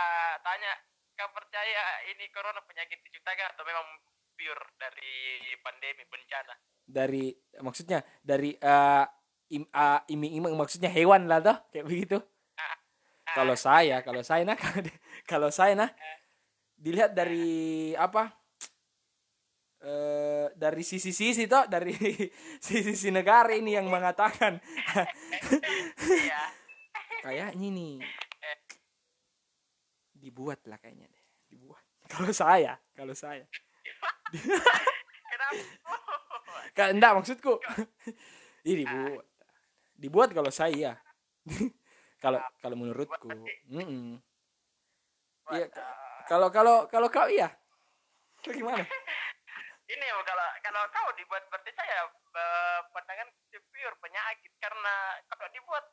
tanya, 0.44 0.72
kau 1.16 1.26
percaya 1.32 2.04
ini 2.12 2.28
corona 2.30 2.60
penyakit 2.64 3.00
diciptakan 3.02 3.56
atau 3.56 3.64
memang 3.66 3.86
pure 4.36 4.64
dari 4.76 5.14
pandemi 5.62 6.04
bencana? 6.06 6.54
dari 6.84 7.32
maksudnya 7.64 8.04
dari 8.20 8.52
eh, 8.54 9.04
im, 9.56 9.64
ah, 9.72 10.04
iming-iming 10.08 10.54
maksudnya 10.54 10.92
hewan 10.92 11.24
lah 11.26 11.40
toh 11.40 11.56
kayak 11.72 11.86
begitu. 11.88 12.18
Kalau 13.36 13.56
saya 13.58 13.98
kalau 14.04 14.22
saya 14.22 14.46
nah 14.46 14.54
kalau 15.32 15.50
saya 15.50 15.74
nah 15.74 15.90
dilihat 16.78 17.16
dari 17.16 17.90
apa? 17.98 18.30
Eh 19.82 20.46
dari 20.54 20.84
sisi-sisi 20.86 21.50
toh 21.50 21.66
dari 21.66 21.96
sisi 22.62 23.10
negara 23.10 23.50
ini 23.56 23.74
yang 23.74 23.90
mengatakan. 23.90 24.60
Iya. 26.04 26.42
kayaknya 27.24 27.68
nih 27.72 27.96
dibuat 30.12 30.60
lah 30.68 30.76
kayaknya 30.78 31.08
deh 31.08 31.24
dibuat. 31.48 31.82
Kalau 32.06 32.30
saya 32.30 32.76
kalau 32.92 33.16
saya 33.16 33.48
Kenapa? 35.30 36.90
Enggak 36.90 37.12
maksudku. 37.20 37.54
Ini 38.64 38.74
dibuat 38.82 39.24
dibuat 39.94 40.28
kalau 40.34 40.50
saya 40.50 40.98
kalau 42.22 42.40
kalau 42.58 42.76
menurutku. 42.78 43.30
Mm-mm. 43.70 44.18
Iya, 45.52 45.68
ka- 45.68 45.96
kalau 46.26 46.48
kalau 46.48 46.88
kalau 46.88 47.08
kau 47.12 47.28
iya? 47.28 47.52
Kau 48.40 48.52
gimana? 48.52 48.84
Ini 49.84 50.06
kalau 50.24 50.46
kalau 50.64 50.82
kau 50.88 51.08
dibuat 51.20 51.44
berarti 51.52 51.70
saya 51.76 52.08
pandangan 52.90 53.28
pure 53.52 53.96
penyakit. 54.00 54.52
Karena 54.56 55.20
kalau 55.28 55.52
dibuat 55.52 55.84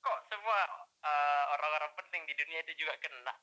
kok 0.00 0.18
semua 0.28 0.60
eh, 1.04 1.44
orang-orang 1.56 1.92
penting 1.96 2.22
di 2.28 2.34
dunia 2.36 2.60
itu 2.64 2.84
juga 2.84 2.94
kena. 3.00 3.34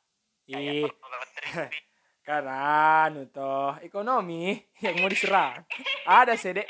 ih. 0.48 0.86
Menteri. 0.86 1.97
Karena 2.27 3.07
toh 3.31 3.79
ekonomi 3.79 4.60
yang 4.84 5.00
mau 5.00 5.07
diserang. 5.07 5.63
Ada 6.03 6.36
sih 6.36 6.51
dek. 6.51 6.67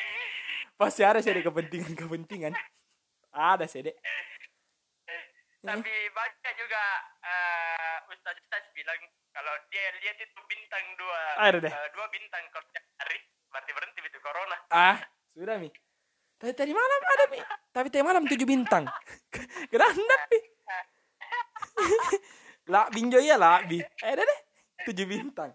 Pasti 0.77 1.01
ada 1.01 1.17
sih 1.17 1.33
dek 1.33 1.49
kepentingan 1.49 1.97
kepentingan 1.97 2.53
ada 3.33 3.65
sih 3.65 3.81
dek. 3.81 3.97
Tapi 5.65 5.93
banyak 6.13 6.53
juga 6.53 6.83
eh, 7.25 7.97
ustaz-ustaz 8.13 8.69
bilang 8.77 9.01
kalau 9.33 9.51
dia 9.73 9.89
lihat 9.97 10.15
itu 10.21 10.41
bintang 10.45 10.85
dua 10.95 11.19
Aduh 11.49 11.59
deh. 11.65 11.73
eh, 11.73 11.89
dua 11.91 12.05
bintang 12.13 12.45
kalau 12.53 12.69
hari 13.01 13.19
berarti 13.49 13.71
berhenti 13.73 13.99
itu 14.05 14.19
corona. 14.21 14.57
ah 14.69 14.97
sudah 15.33 15.57
mi. 15.57 15.73
Tadi 16.37 16.53
tadi 16.53 16.69
malam 16.69 17.01
ada 17.01 17.25
mi. 17.33 17.41
Tapi 17.73 17.87
tadi 17.89 18.05
malam 18.05 18.29
tujuh 18.29 18.45
bintang. 18.45 18.85
Kenapa 19.73 19.97
mi. 20.29 20.39
Lah 22.71 22.85
binjo 22.93 23.17
ya 23.17 23.41
lah 23.41 23.65
bi. 23.65 23.81
Eh 23.81 24.13
deh 24.13 24.46
tujuh 24.91 25.05
bintang. 25.07 25.51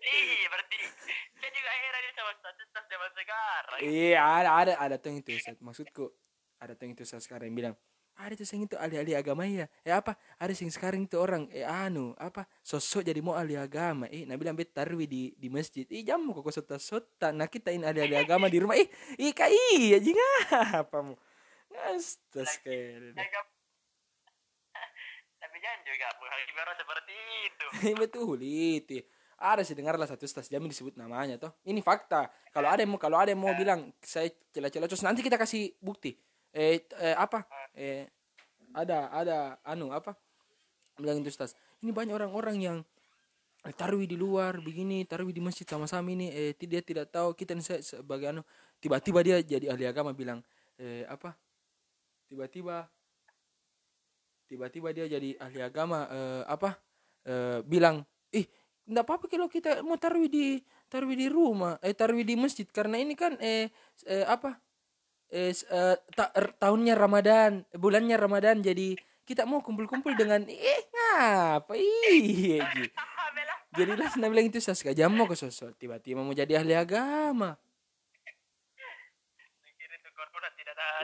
Iya 0.00 0.46
berarti 0.48 0.76
saya 1.36 1.50
juga 1.52 1.70
heran 1.72 2.00
ini 2.00 2.12
sama 2.16 2.30
ustaz-ustaz 2.32 2.84
zaman 2.88 3.10
sekarang. 3.12 3.78
iya 3.84 4.18
ada 4.20 4.50
ada 4.56 4.72
ada 4.80 4.94
tuh 4.96 5.08
yang 5.12 5.18
itu 5.20 5.30
Ustaz. 5.36 5.56
maksudku 5.60 6.04
ada 6.60 6.72
tuh 6.76 6.84
yang 6.88 6.92
itu 6.96 7.02
Ustaz 7.04 7.24
sekarang 7.28 7.52
yang 7.52 7.58
bilang 7.60 7.74
ada 8.20 8.32
tuh 8.36 8.44
yang 8.52 8.64
itu 8.68 8.76
ahli-ahli 8.76 9.12
agama 9.16 9.48
ya 9.48 9.64
eh 9.84 9.94
apa? 9.96 10.16
Ada 10.36 10.52
yang 10.52 10.72
sekarang 10.72 11.08
itu 11.08 11.16
orang 11.16 11.48
eh 11.52 11.64
anu 11.64 12.12
apa 12.20 12.44
sosok 12.60 13.04
jadi 13.04 13.20
mau 13.24 13.32
ahli 13.36 13.56
agama. 13.56 14.08
Eh 14.12 14.28
nah 14.28 14.36
bilang 14.36 14.56
tarwi 14.60 15.08
di 15.08 15.22
di 15.36 15.48
masjid. 15.48 15.88
Eh 15.88 16.04
jam 16.04 16.20
kok 16.28 16.44
sota 16.52 16.76
sota 16.76 17.32
nah 17.32 17.48
kita 17.48 17.72
ini 17.72 17.84
ahli-ahli 17.88 18.16
agama 18.20 18.52
di 18.52 18.60
rumah. 18.60 18.76
Eh 18.76 18.88
ih 19.16 19.32
kai 19.32 19.56
iya 19.76 19.96
jinga 20.00 20.28
apa 20.84 21.00
mu? 21.00 21.16
Ngastas 21.72 22.60
jangan 25.60 25.80
juga 25.84 26.06
menghakimi 26.18 26.62
seperti 26.76 27.14
itu. 27.46 27.66
Eh, 27.86 27.94
betul 27.96 28.38
itu 28.42 28.98
ada 29.40 29.64
sih 29.64 29.72
dengarlah 29.72 30.04
satu 30.04 30.28
stas 30.28 30.52
jamin 30.52 30.68
disebut 30.68 31.00
namanya 31.00 31.40
toh. 31.40 31.52
Ini 31.64 31.80
fakta. 31.80 32.28
Kalau 32.52 32.68
ada 32.68 32.84
yang 32.84 32.92
mau 32.92 33.00
kalau 33.00 33.16
ada 33.16 33.32
yang 33.32 33.40
mau 33.40 33.56
bilang 33.56 33.88
saya 34.04 34.28
celah-celah 34.52 34.84
terus 34.84 35.00
nanti 35.00 35.24
kita 35.24 35.40
kasih 35.40 35.72
bukti. 35.80 36.12
Eh, 36.52 36.84
eh 37.00 37.16
apa? 37.16 37.48
Eh 37.72 38.04
ada 38.76 39.08
ada 39.08 39.36
anu 39.64 39.96
apa? 39.96 40.12
Bilang 41.00 41.24
itu 41.24 41.32
stas 41.32 41.56
ini 41.80 41.88
banyak 41.88 42.12
orang-orang 42.12 42.56
yang 42.60 42.76
eh, 43.64 43.72
tarwi 43.72 44.04
di 44.04 44.20
luar 44.20 44.60
begini 44.60 45.08
tarwi 45.08 45.32
di 45.32 45.40
masjid 45.40 45.64
sama-sama 45.64 46.12
ini. 46.12 46.28
Eh 46.28 46.52
ti- 46.52 46.68
dia 46.68 46.84
tidak 46.84 47.08
tahu 47.08 47.32
kita 47.32 47.56
ini 47.56 47.64
se- 47.64 47.80
sebagai 47.80 48.28
anu. 48.28 48.44
Tiba-tiba 48.76 49.24
dia 49.24 49.40
jadi 49.40 49.72
ahli 49.72 49.88
agama 49.88 50.12
bilang 50.12 50.44
eh 50.76 51.08
apa? 51.08 51.32
Tiba-tiba 52.28 52.84
tiba-tiba 54.50 54.90
dia 54.90 55.06
jadi 55.06 55.38
ahli 55.38 55.62
agama 55.62 56.10
eh, 56.10 56.42
apa 56.50 56.74
eh, 57.22 57.62
bilang 57.62 58.02
ih 58.34 58.42
enggak 58.90 59.06
apa-apa 59.06 59.24
kalau 59.30 59.46
kita 59.46 59.86
mau 59.86 59.94
tarwi 59.94 60.26
di 60.26 60.46
tarwi 60.90 61.14
di 61.14 61.30
rumah 61.30 61.78
eh 61.78 61.94
tarwi 61.94 62.26
di 62.26 62.34
masjid. 62.34 62.66
Karena 62.66 62.98
ini 62.98 63.14
kan 63.14 63.38
eh, 63.38 63.70
eh 64.10 64.26
apa 64.26 64.58
eh, 65.30 65.54
eh, 65.54 65.96
ta- 66.18 66.34
er- 66.34 66.58
tahunnya 66.58 66.98
Ramadan 66.98 67.62
bulannya 67.78 68.18
Ramadan. 68.18 68.58
Jadi 68.58 68.98
kita 69.22 69.46
mau 69.46 69.62
kumpul-kumpul 69.62 70.18
dengan 70.18 70.42
eh 70.50 70.82
ngapa 70.90 71.78
iya 71.78 72.66
jadi 73.70 73.94
lah 73.94 74.10
bilang 74.26 74.50
itu 74.50 74.58
saska 74.58 74.90
jam 74.90 75.14
mau 75.14 75.30
ke 75.30 75.38
sosok 75.38 75.78
tiba-tiba 75.78 76.26
mau 76.26 76.34
jadi 76.34 76.58
ahli 76.58 76.74
agama. 76.74 77.54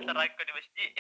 Tidak 0.03 0.11
ada 0.11 0.27
di 0.27 0.53
masjid. 0.59 0.91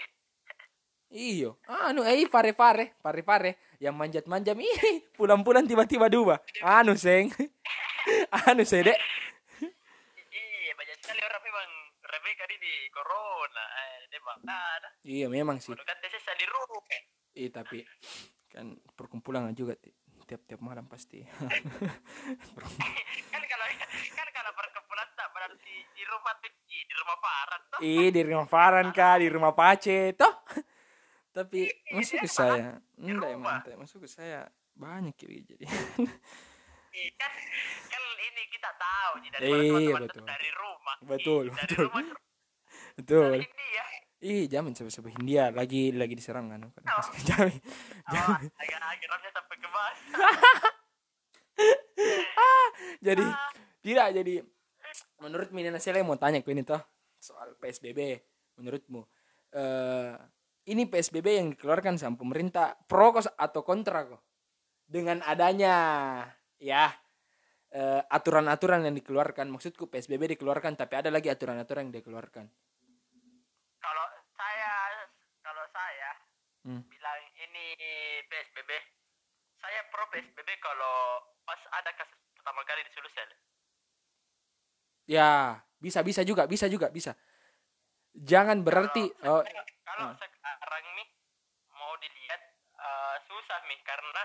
Iyo 1.10 1.58
anu 1.70 2.02
eh 2.02 2.26
pare 2.26 2.50
pare 2.52 2.98
pare 2.98 3.22
pare 3.22 3.50
yang 3.78 3.94
manjat 3.94 4.26
manjat 4.26 4.58
ih 4.58 5.06
pulang-pulang 5.14 5.66
tiba-tiba 5.66 6.10
dua 6.10 6.42
anu 6.64 6.98
seng 6.98 7.30
anu 8.48 8.64
sih 8.66 8.82
dek 8.82 8.98
Iya 10.36 10.74
banyak 10.74 10.98
sekali 10.98 11.22
orang 11.22 11.42
memang 11.46 11.68
Rebecca 12.06 12.44
ini 12.50 12.56
di 12.58 12.74
corona. 12.90 13.64
Eh, 13.64 14.10
dia 14.10 14.20
ada. 14.50 14.88
iya 15.06 15.26
memang 15.30 15.62
sih 15.62 15.74
kan 15.74 15.96
tesis 16.02 16.26
di 16.26 16.46
rumah. 16.46 16.82
Iya 17.34 17.48
tapi 17.54 17.86
kan 18.50 18.74
perkumpulan 18.94 19.54
juga 19.54 19.78
ti- 19.78 19.94
tiap-tiap 20.26 20.58
malam 20.58 20.90
pasti. 20.90 21.22
kan 23.32 23.42
kalau 23.46 23.66
kan 24.10 24.28
kalau 24.34 24.52
perkumpulan 24.54 25.08
tak 25.14 25.28
berarti 25.32 25.74
di 25.94 26.02
rumah 26.04 26.34
di 26.42 26.94
rumah 26.94 27.16
toh. 27.70 27.78
Ih 27.80 28.10
di 28.12 28.20
rumah 28.26 28.46
Farhan 28.50 28.90
kah, 28.92 29.16
di 29.22 29.28
rumah 29.32 29.54
Pace 29.54 30.12
toh. 30.18 30.34
Tapi 31.36 31.68
masuk 31.92 32.24
ke 32.24 32.28
saya, 32.32 32.80
enggak 32.96 33.28
ya 33.28 33.36
mantai, 33.36 33.76
masuk 33.76 34.04
ke 34.04 34.08
saya 34.08 34.48
banyak 34.72 35.12
ya 35.20 35.28
jadi. 35.52 35.66
Iya, 36.96 37.12
kan 37.20 37.32
kan 37.92 38.02
ini 38.16 38.42
kita 38.48 38.70
tahu 38.72 39.12
Ji, 39.20 39.28
dari 39.28 39.48
Iya, 39.52 40.00
betul. 40.00 40.24
dari 40.24 40.48
rumah. 40.56 40.96
Betul, 41.04 41.44
dari 41.52 41.60
betul. 41.60 41.84
rumah 41.92 42.04
Betul. 42.96 43.30
dari 43.36 43.44
India. 43.44 43.84
Ih 44.24 44.48
jamin 44.48 44.72
sebab 44.72 45.12
India 45.20 45.52
lagi 45.52 45.92
lagi 45.92 46.16
diserang 46.16 46.48
kan. 46.48 46.72
Oh. 46.72 46.72
Jamin. 47.28 47.60
Oh, 48.08 48.32
agak-agak 48.56 49.08
ramnya 49.12 49.30
sampai 49.36 49.56
ke 49.60 49.68
bawah. 49.68 49.94
Jadi 53.06 53.26
tidak 53.84 54.08
jadi 54.12 54.34
menurut 55.20 55.48
Mina 55.52 55.76
saya 55.80 56.04
mau 56.04 56.16
tanya 56.16 56.40
ke 56.40 56.52
ini 56.52 56.64
toh 56.64 56.80
soal 57.20 57.56
PSBB 57.60 58.20
menurutmu 58.60 59.04
eh 59.56 60.12
ini 60.66 60.82
PSBB 60.90 61.26
yang 61.38 61.48
dikeluarkan 61.54 61.94
sama 61.98 62.18
pemerintah 62.18 62.74
pro 62.90 63.14
atau 63.14 63.60
kontra 63.62 64.06
kok 64.06 64.22
dengan 64.86 65.22
adanya 65.22 65.74
ya 66.58 66.90
eh, 67.70 68.02
aturan-aturan 68.10 68.86
yang 68.86 68.94
dikeluarkan 68.98 69.46
maksudku 69.50 69.86
PSBB 69.86 70.38
dikeluarkan 70.38 70.74
tapi 70.74 70.98
ada 70.98 71.10
lagi 71.10 71.30
aturan-aturan 71.30 71.90
yang 71.90 71.96
dikeluarkan 72.02 72.46
Kalau 73.82 74.06
saya 74.34 74.74
kalau 75.42 75.64
saya 75.70 76.10
Hmm. 76.66 76.82
bilang 76.90 77.22
ini 77.38 77.78
PSBB, 78.26 78.70
saya 79.62 79.86
pro 79.86 80.02
PSBB 80.10 80.50
kalau 80.58 81.22
pas 81.46 81.62
ada 81.78 81.94
kasus 81.94 82.18
pertama 82.34 82.66
kali 82.66 82.82
di 82.82 82.90
Sulsel. 82.90 83.30
ya 85.06 85.62
bisa 85.78 86.02
bisa 86.02 86.26
juga 86.26 86.50
bisa 86.50 86.66
juga 86.66 86.90
bisa 86.90 87.14
jangan 88.18 88.66
berarti 88.66 89.06
kalau, 89.22 89.38
oh 89.38 89.42
kalau 89.86 90.10
ah. 90.10 90.18
sekarang 90.18 90.84
nih 90.98 91.08
mau 91.78 91.94
dilihat 92.02 92.42
eh, 92.76 93.16
susah 93.30 93.60
nih 93.70 93.80
karena 93.86 94.22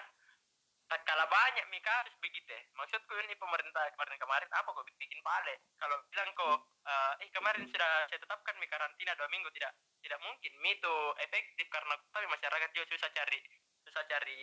tak 0.91 1.07
kalah 1.07 1.23
banyak 1.31 1.63
nih 1.71 1.79
kasus 1.79 2.11
begitu 2.19 2.51
ya. 2.51 2.59
Maksudku 2.75 3.15
ini 3.23 3.31
pemerintah 3.39 3.87
kemarin 3.95 4.19
kemarin 4.19 4.49
apa 4.51 4.67
kok 4.75 4.83
bikin 4.99 5.21
pale? 5.23 5.55
Kalau 5.79 5.95
bilang 6.11 6.29
kok 6.35 6.57
eh, 6.83 7.13
eh 7.23 7.29
kemarin 7.31 7.63
sudah 7.69 8.11
saya 8.11 8.19
tetapkan 8.19 8.59
mi 8.59 8.67
karantina 8.67 9.15
dua 9.15 9.31
minggu 9.31 9.47
tidak 9.55 9.71
tidak 10.03 10.19
mungkin 10.19 10.51
mi 10.59 10.75
itu 10.75 10.95
efektif 11.23 11.65
karena 11.71 11.95
tapi 12.11 12.27
masyarakat 12.27 12.69
juga 12.75 12.85
susah 12.91 13.09
cari 13.15 13.39
susah 13.87 14.03
cari 14.05 14.39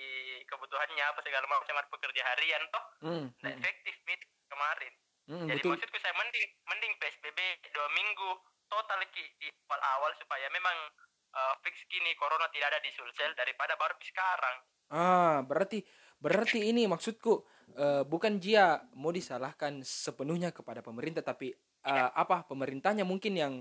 kebutuhannya 0.48 1.04
apa 1.04 1.20
segala 1.20 1.44
macam 1.46 1.76
ada 1.76 1.88
pekerja 1.92 2.22
harian 2.34 2.62
toh 2.72 2.84
hmm, 3.04 3.24
tidak 3.38 3.52
hmm, 3.52 3.60
efektif 3.60 3.94
mi 4.08 4.14
kemarin. 4.48 4.92
hmm, 5.28 5.46
Jadi 5.52 5.60
betul 5.60 5.72
maksudku 5.76 5.98
saya 6.00 6.14
mending 6.16 6.48
mending 6.64 6.92
PSBB 6.96 7.38
dua 7.76 7.88
minggu 7.92 8.30
total 8.72 9.00
ki 9.12 9.24
di 9.40 9.48
awal 9.68 9.80
awal 10.00 10.12
supaya 10.16 10.48
memang 10.48 10.76
eh, 11.28 11.54
fix 11.60 11.84
kini 11.86 12.12
corona 12.16 12.48
tidak 12.48 12.72
ada 12.72 12.80
di 12.80 12.90
Sulsel 12.92 13.32
daripada 13.34 13.76
baru 13.76 13.94
di 13.96 14.06
sekarang. 14.06 14.56
ah 14.88 15.44
berarti 15.44 15.84
berarti 16.16 16.64
ini 16.64 16.88
maksudku 16.88 17.44
eh, 17.76 18.02
bukan 18.02 18.40
dia 18.40 18.80
mau 18.96 19.12
disalahkan 19.12 19.84
sepenuhnya 19.84 20.48
kepada 20.50 20.80
pemerintah 20.80 21.20
tapi 21.20 21.52
eh, 21.84 22.10
apa 22.14 22.48
pemerintahnya 22.48 23.04
mungkin 23.04 23.36
yang 23.36 23.54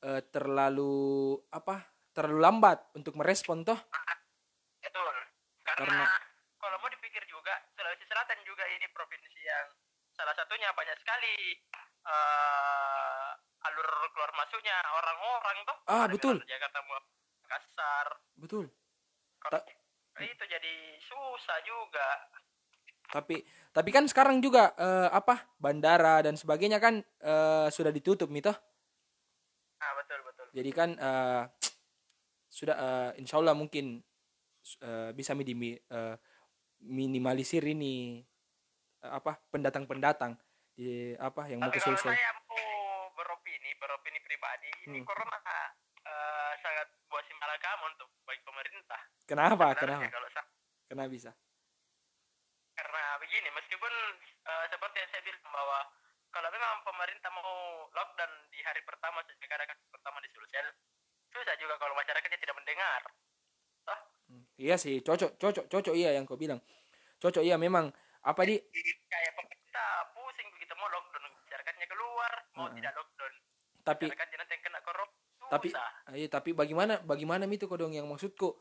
eh, 0.00 0.22
terlalu 0.30 1.34
apa 1.50 1.82
terlalu 2.10 2.38
lambat 2.40 2.78
untuk 2.94 3.14
merespon 3.18 3.62
toh 3.62 3.78
Betul. 4.80 5.06
Karena, 5.62 6.06
Karena- 6.06 6.10
kalau 6.58 6.76
mau 6.78 6.90
dipikir 6.90 7.22
juga 7.26 7.54
Sulawesi 7.74 8.02
Selatan 8.06 8.38
juga 8.42 8.64
ini 8.66 8.86
provinsi 8.90 9.40
yang 9.40 9.66
salah 10.14 10.34
satunya 10.34 10.70
banyak 10.72 10.98
sekali 10.98 11.56
eh 12.06 13.28
alur 13.60 13.88
keluar 14.16 14.32
masuknya 14.34 14.76
orang-orang 14.88 15.56
tuh. 15.68 15.76
Ah, 15.84 16.06
betul. 16.08 16.36
Jakarta 16.44 16.80
Makassar. 16.84 18.06
betul 18.40 18.64
Ta- 19.40 19.64
itu 20.20 20.44
jadi 20.44 20.74
susah 21.00 21.58
juga. 21.64 22.08
tapi 23.10 23.42
tapi 23.74 23.90
kan 23.90 24.06
sekarang 24.06 24.38
juga 24.38 24.70
eh, 24.78 25.08
apa 25.10 25.42
bandara 25.58 26.22
dan 26.22 26.38
sebagainya 26.38 26.78
kan 26.78 27.02
eh, 27.02 27.66
sudah 27.72 27.90
ditutup 27.90 28.30
nih 28.30 28.44
toh 28.46 28.54
Ah, 29.80 29.92
betul 29.98 30.20
betul. 30.22 30.46
jadi 30.54 30.70
kan 30.70 30.90
eh, 30.94 31.42
sudah 32.46 32.76
eh, 32.78 33.10
insya 33.18 33.40
Allah 33.42 33.56
mungkin 33.56 33.98
eh, 34.78 35.10
bisa 35.10 35.34
midimi, 35.34 35.74
eh, 35.74 36.14
minimalisir 36.84 37.64
ini 37.66 38.22
eh, 39.02 39.10
apa 39.10 39.42
pendatang-pendatang 39.50 40.38
di 40.80 41.12
apa 41.20 41.44
yang 41.44 41.60
mau 41.60 41.68
Tapi 41.68 41.76
kalau 41.76 42.00
saya 42.00 42.32
mau 42.40 42.56
beropini, 43.12 43.70
beropini 43.76 44.16
pribadi, 44.24 44.68
ini 44.88 44.96
Hmm. 44.96 45.04
corona 45.04 45.36
eh, 46.00 46.52
sangat 46.58 46.88
buat 47.06 47.20
simalakama 47.28 47.92
untuk 47.92 48.08
bagi 48.24 48.40
pemerintah. 48.40 49.00
kenapa? 49.28 49.76
Sebenarnya 49.76 50.08
kenapa? 50.08 50.16
Kalau 50.16 50.28
sa- 50.32 50.48
kenapa 50.88 51.10
bisa? 51.12 51.30
Karena 52.72 53.02
begini, 53.20 53.48
meskipun 53.52 53.92
eh, 54.40 54.64
seperti 54.66 54.96
yang 54.96 55.10
saya 55.12 55.22
bilang 55.22 55.52
bahwa 55.52 55.78
kalau 56.30 56.48
memang 56.48 56.80
pemerintah 56.80 57.28
mau 57.28 57.50
lockdown 57.92 58.32
di 58.48 58.60
hari 58.64 58.80
pertama 58.82 59.20
sejak 59.28 59.52
ada 59.52 59.68
kasus 59.68 59.84
pertama 59.92 60.16
di 60.24 60.32
Sulsel, 60.32 60.66
susah 61.28 61.54
juga 61.60 61.76
kalau 61.76 61.92
masyarakatnya 61.92 62.40
tidak 62.40 62.56
mendengar. 62.56 63.02
Toh, 63.84 64.00
Hmm, 64.30 64.44
iya 64.56 64.80
sih 64.80 65.02
cocok 65.02 65.36
cocok 65.36 65.66
cocok 65.68 65.94
iya 65.94 66.16
yang 66.16 66.24
kau 66.24 66.40
bilang. 66.40 66.62
Cocok 67.20 67.44
iya 67.44 67.60
memang. 67.60 67.92
Apa 68.20 68.44
di 68.44 68.56
kayak 69.06 69.32
pemerintah 69.34 69.90
pusing 70.12 70.48
begitu 70.54 70.72
mau 70.76 70.88
lockdown, 70.88 71.24
masyarakatnya 71.44 71.86
keluar, 71.86 72.32
mau 72.60 72.68
Heeh. 72.68 72.84
tidak 72.84 72.92
lockdown, 72.92 73.32
tapi 73.80 74.04
masyarakatnya 74.04 74.36
nanti 74.36 74.52
yang 74.52 74.62
kena 74.68 74.80
corona, 74.84 75.12
tapi 75.48 75.68
susah. 75.72 75.90
iya 76.12 76.28
tapi 76.28 76.50
bagaimana 76.52 76.94
bagaimana 77.00 77.48
itu 77.48 77.64
kau 77.64 77.80
dong 77.80 77.96
yang 77.96 78.04
maksudku? 78.04 78.60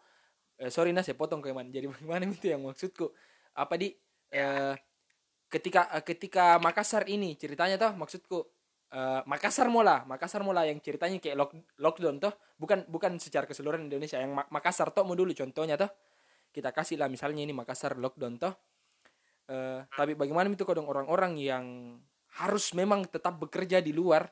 Eh, 0.60 0.72
sorry 0.72 0.96
nah 0.96 1.04
saya 1.04 1.20
potong 1.20 1.44
kau 1.44 1.52
jadi 1.52 1.88
bagaimana 1.94 2.24
itu 2.32 2.48
yang 2.48 2.64
maksudku? 2.64 3.12
Apa 3.60 3.76
di? 3.76 3.92
Eh, 4.32 4.76
ketika 5.52 5.92
eh, 5.92 6.04
ketika 6.06 6.62
Makassar 6.64 7.04
ini 7.10 7.36
ceritanya 7.36 7.76
toh 7.76 7.92
maksudku 7.98 8.48
eh, 8.94 9.22
Makassar 9.26 9.68
mola 9.68 10.06
Makassar 10.06 10.46
mola 10.46 10.64
yang 10.64 10.78
ceritanya 10.80 11.18
kayak 11.18 11.36
lock, 11.36 11.52
lockdown 11.82 12.22
toh 12.22 12.34
bukan 12.62 12.86
bukan 12.88 13.18
secara 13.18 13.50
keseluruhan 13.50 13.90
Indonesia 13.90 14.22
yang 14.22 14.32
Ma- 14.32 14.48
Makassar 14.48 14.94
toh 14.96 15.04
mau 15.04 15.18
dulu 15.18 15.36
contohnya 15.36 15.76
toh. 15.76 15.92
Kita 16.50 16.74
kasih 16.74 16.98
lah 16.98 17.12
misalnya 17.12 17.46
ini 17.46 17.54
Makassar 17.54 17.98
lockdown 17.98 18.38
toh. 18.42 18.54
Eh, 19.50 19.82
tapi 19.90 20.14
bagaimana 20.14 20.46
itu 20.54 20.62
kau 20.62 20.78
dong 20.78 20.86
orang-orang 20.86 21.34
yang 21.42 21.66
harus 22.38 22.76
memang 22.78 23.08
tetap 23.10 23.42
bekerja 23.42 23.82
di 23.82 23.90
luar 23.90 24.30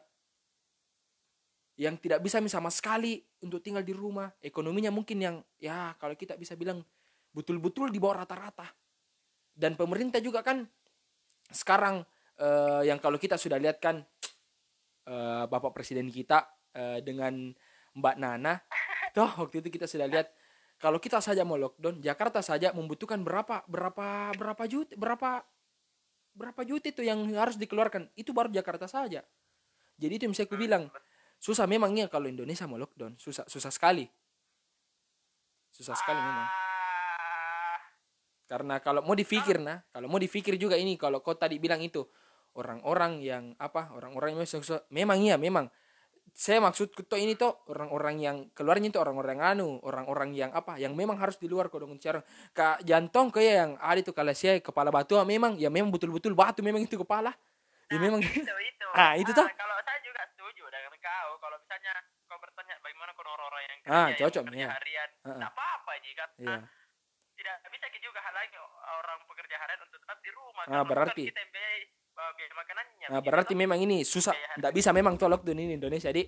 yang 1.78 1.98
tidak 1.98 2.26
bisa 2.26 2.42
sama 2.50 2.74
sekali 2.74 3.22
untuk 3.42 3.62
tinggal 3.62 3.86
di 3.86 3.94
rumah. 3.94 4.30
Ekonominya 4.42 4.90
mungkin 4.90 5.18
yang 5.22 5.36
ya 5.62 5.94
kalau 5.98 6.18
kita 6.18 6.38
bisa 6.38 6.58
bilang 6.58 6.82
betul-betul 7.34 7.94
di 7.94 8.02
bawah 8.02 8.26
rata-rata. 8.26 8.66
Dan 9.58 9.74
pemerintah 9.74 10.22
juga 10.22 10.46
kan 10.46 10.66
sekarang 11.50 12.06
eh, 12.38 12.82
yang 12.90 13.02
kalau 13.02 13.18
kita 13.18 13.38
sudah 13.38 13.58
lihat 13.58 13.82
kan 13.82 14.02
eh, 15.06 15.44
bapak 15.50 15.74
presiden 15.74 16.10
kita 16.10 16.46
eh, 16.74 17.00
dengan 17.02 17.54
mbak 17.98 18.16
Nana 18.22 18.62
toh 19.18 19.30
waktu 19.46 19.66
itu 19.66 19.74
kita 19.74 19.90
sudah 19.90 20.06
lihat 20.06 20.30
kalau 20.78 21.02
kita 21.02 21.18
saja 21.18 21.42
mau 21.42 21.58
lockdown 21.58 21.98
Jakarta 22.06 22.46
saja 22.46 22.70
membutuhkan 22.70 23.26
berapa 23.26 23.66
berapa 23.66 24.38
berapa 24.38 24.64
juta 24.70 24.94
berapa 24.94 25.42
berapa 26.38 26.62
juta 26.62 26.94
itu 26.94 27.02
yang 27.02 27.18
harus 27.34 27.58
dikeluarkan? 27.58 28.14
Itu 28.14 28.32
baru 28.32 28.54
Jakarta 28.54 28.86
saja. 28.86 29.26
Jadi 29.98 30.14
itu 30.22 30.24
yang 30.30 30.36
saya 30.38 30.46
bilang 30.54 30.94
susah 31.42 31.66
memangnya 31.66 32.06
kalau 32.06 32.30
Indonesia 32.30 32.70
mau 32.70 32.78
lockdown. 32.78 33.18
Susah 33.18 33.50
susah 33.50 33.74
sekali. 33.74 34.06
Susah 35.74 35.98
sekali 35.98 36.22
memang. 36.22 36.46
Ah, 36.46 36.58
karena 38.46 38.78
kalau 38.80 39.02
mau 39.02 39.18
dipikir 39.18 39.58
nah 39.58 39.82
kalau 39.90 40.08
mau 40.08 40.22
dipikir 40.22 40.56
juga 40.56 40.78
ini 40.78 40.96
kalau 40.96 41.20
kau 41.20 41.36
tadi 41.36 41.58
bilang 41.58 41.82
itu 41.84 42.06
orang-orang 42.56 43.20
yang 43.20 43.44
apa 43.60 43.92
orang-orang 43.92 44.38
yang 44.38 44.48
susah 44.48 44.88
memang 44.94 45.20
iya 45.20 45.36
memang 45.36 45.68
saya 46.38 46.62
maksud 46.62 46.94
tuh 46.94 47.18
ini 47.18 47.34
tuh 47.34 47.50
orang-orang 47.74 48.22
yang 48.22 48.38
keluarnya 48.54 48.94
itu 48.94 49.02
orang-orang 49.02 49.42
anu 49.42 49.82
orang-orang 49.82 50.38
yang 50.38 50.54
apa 50.54 50.78
yang 50.78 50.94
memang 50.94 51.18
harus 51.18 51.42
di 51.42 51.50
luar 51.50 51.66
kau 51.66 51.82
dong 51.82 51.98
cara 51.98 52.22
kak 52.54 52.86
jantung 52.86 53.34
kayak 53.34 53.54
yang 53.58 53.72
ada 53.82 53.98
itu 53.98 54.14
kalau 54.14 54.30
saya 54.38 54.62
kepala 54.62 54.94
batu 54.94 55.18
ah, 55.18 55.26
memang 55.26 55.58
ya 55.58 55.74
memang 55.74 55.90
betul-betul 55.90 56.38
batu 56.38 56.62
memang 56.62 56.86
itu 56.86 56.94
kepala 56.94 57.34
ya 57.90 57.98
memang 57.98 58.22
itu 58.22 58.38
itu 58.54 58.86
Ah, 58.94 59.18
itu 59.18 59.34
toh. 59.34 59.50
kalau 59.50 59.78
saya 59.82 59.98
juga 60.06 60.22
setuju 60.30 60.62
dengan 60.70 60.94
kau 61.02 61.32
kalau 61.42 61.58
misalnya 61.58 61.94
kau 62.30 62.38
bertanya 62.38 62.76
bagaimana 62.86 63.12
kalau 63.18 63.30
orang-orang 63.34 63.62
yang 63.66 63.80
kerja 63.82 63.98
Ah, 63.98 64.06
yang 64.08 64.20
cocok, 64.22 64.44
bekerja 64.46 64.62
iya. 64.62 64.70
harian 64.78 65.10
Ah, 65.10 65.26
ah. 65.26 65.34
tidak 65.34 65.52
apa-apa 65.58 65.92
jika 66.06 66.24
Iya. 66.38 66.58
tidak 67.34 67.56
bisa 67.66 67.86
juga 67.98 68.20
halangi 68.22 68.58
orang 68.86 69.20
pekerja 69.26 69.56
harian 69.58 69.80
untuk 69.82 70.00
tetap 70.06 70.18
di 70.22 70.30
rumah 70.38 70.64
Ah, 70.70 70.84
berarti. 70.86 71.24
kita 71.34 71.42
yang 71.42 71.52
biaya, 72.18 72.32
biaya 72.34 72.54
makanannya 72.58 73.08
nah 73.08 73.22
berarti 73.22 73.54
memang 73.54 73.80
ini 73.80 74.02
susah. 74.02 74.34
Tidak 74.58 74.74
bisa 74.74 74.90
memang 74.92 75.16
tuh 75.16 75.30
lockdown 75.30 75.62
ini 75.62 75.78
Indonesia 75.78 76.10
di 76.10 76.26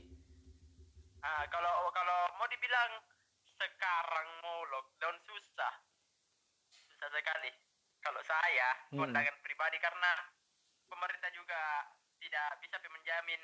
Ah, 1.19 1.43
kalau 1.51 1.91
kalau 1.91 2.19
mau 2.39 2.47
dibilang 2.47 3.03
sekarang 3.59 4.27
mau 4.39 4.63
lockdown 4.71 5.19
susah. 5.27 5.73
Susah 6.71 7.09
sekali. 7.11 7.51
Kalau 7.99 8.21
saya 8.23 8.69
Hmm. 8.95 9.03
pandangan 9.03 9.35
pribadi 9.43 9.75
karena 9.83 10.11
pemerintah 10.87 11.27
juga 11.35 11.59
tidak 12.23 12.47
bisa 12.63 12.79
menjamin 12.79 13.43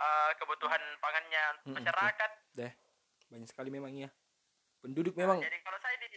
uh, 0.00 0.32
kebutuhan 0.40 0.80
pangannya 1.04 1.44
Hmm, 1.68 1.74
masyarakat. 1.76 2.30
Deh 2.56 2.72
banyak 3.28 3.48
sekali 3.50 3.68
memang 3.68 3.92
iya 3.92 4.08
penduduk 4.78 5.16
memang 5.16 5.40
jadi 5.40 5.58
kalau 5.64 5.78
saya 5.80 5.96
di 5.98 6.08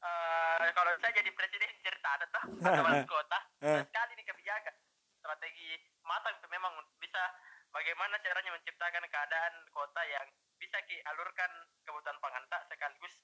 uh, 0.00 0.66
kalau 0.72 0.92
saya 0.98 1.12
jadi 1.12 1.30
presiden 1.30 1.70
cerita 1.80 2.08
ada 2.10 2.24
tuh 2.28 2.42
ada 2.68 3.04
kota 3.04 3.38
Eh. 3.60 3.82
sekali 3.82 4.12
nih 4.14 4.24
kebijakan 4.24 4.74
strategi 5.14 5.70
matang 6.02 6.38
tuh 6.38 6.48
memang 6.48 6.70
bisa 6.96 7.20
bagaimana 7.68 8.16
caranya 8.18 8.50
menciptakan 8.50 9.04
keadaan 9.04 9.54
kota 9.68 10.02
yang 10.04 10.26
bisa 10.56 10.78
dialurkan 10.84 11.50
kebutuhan 11.82 12.18
pangan 12.18 12.42
tak 12.48 12.66
sekaligus 12.66 13.14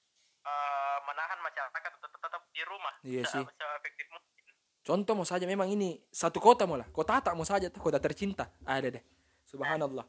uh, 0.41 0.99
menahan 1.03 1.39
masyarakat 1.39 1.91
untuk 1.93 2.09
tetap, 2.09 2.21
tetap 2.21 2.41
di 2.49 2.61
rumah 2.63 2.93
Iya 3.01 3.23
se- 3.23 3.31
sih. 3.33 3.43
seefektif 3.45 4.07
mungkin 4.09 4.33
Contoh 4.85 5.13
mau 5.13 5.25
saja 5.25 5.43
memang 5.43 5.65
ini 5.65 5.97
satu 6.07 6.37
kota 6.37 6.69
mau 6.69 6.77
lah. 6.77 6.85
Kota 6.85 7.17
tak 7.17 7.33
mau 7.33 7.41
saja 7.41 7.73
tuh 7.73 7.81
kota 7.81 7.97
tercinta. 7.97 8.53
Ada 8.61 8.93
deh. 8.93 9.01
Subhanallah. 9.41 10.05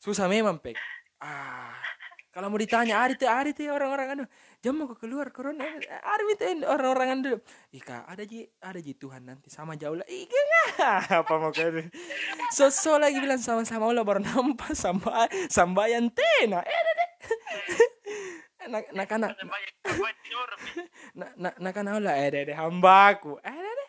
Susah 0.00 0.24
memang 0.24 0.56
pek. 0.56 0.80
Ah. 1.20 1.76
Kalau 2.34 2.50
mau 2.50 2.58
ditanya 2.58 2.98
ada 2.98 3.14
tuh 3.14 3.30
ada 3.30 3.46
tuh 3.54 3.70
orang-orang 3.70 4.06
anu. 4.18 4.24
Jam 4.58 4.74
mau 4.74 4.90
ke 4.90 4.98
keluar 4.98 5.30
corona. 5.30 5.62
Ada 5.86 6.22
itu 6.26 6.66
orang-orang 6.66 7.08
anu. 7.14 7.38
Ika 7.70 8.10
ada 8.10 8.26
ji 8.26 8.42
ada 8.58 8.82
ji 8.82 8.98
Tuhan 8.98 9.22
nanti 9.22 9.54
sama 9.54 9.78
jauh 9.78 9.94
lah. 9.94 10.06
Ika 10.10 11.22
apa 11.22 11.34
mau 11.38 11.54
ke 11.54 11.94
so, 12.50 12.66
so 12.74 12.98
lagi 12.98 13.22
bilang 13.22 13.38
sama-sama 13.38 13.86
Allah 13.86 14.02
baru 14.02 14.18
nampak 14.18 14.74
samba 14.74 15.30
sambayan 15.46 16.10
tena. 16.10 16.58
Eh 16.66 16.80
deh. 16.82 17.10
Nak 18.64 18.96
nak 18.96 19.12
anak 19.12 19.30
Sampai- 19.36 19.76
sampai 19.84 20.12
nyuruh, 20.24 20.60
na 21.12 21.26
na 21.36 21.50
nakanaw 21.60 22.00
la 22.00 22.16
ere 22.16 22.48
ere 22.48 22.56
hambaku 22.56 23.36
ere 23.44 23.60
ere 23.60 23.84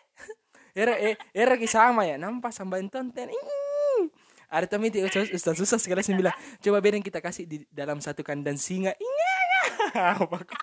era 0.84 0.94
e- 1.00 1.20
era 1.32 1.56
ki 1.56 1.64
sama 1.64 2.04
ya 2.04 2.20
nampak 2.20 2.52
sampai 2.52 2.84
tonton 2.92 3.32
Ing. 3.32 3.48
Ada 4.46 4.66
teman 4.70 4.88
itu 4.90 5.02
Ustaz 5.34 5.58
susah 5.58 5.78
sekali 5.78 6.06
sih 6.06 6.14
bilang. 6.14 6.34
Coba 6.62 6.78
bedeng 6.78 7.02
kita 7.02 7.18
kasih 7.18 7.44
di 7.46 7.66
dalam 7.70 7.98
satu 7.98 8.22
kandang 8.22 8.58
singa. 8.58 8.94
Iya 8.94 9.36
apa 9.96 10.38
kok 10.44 10.60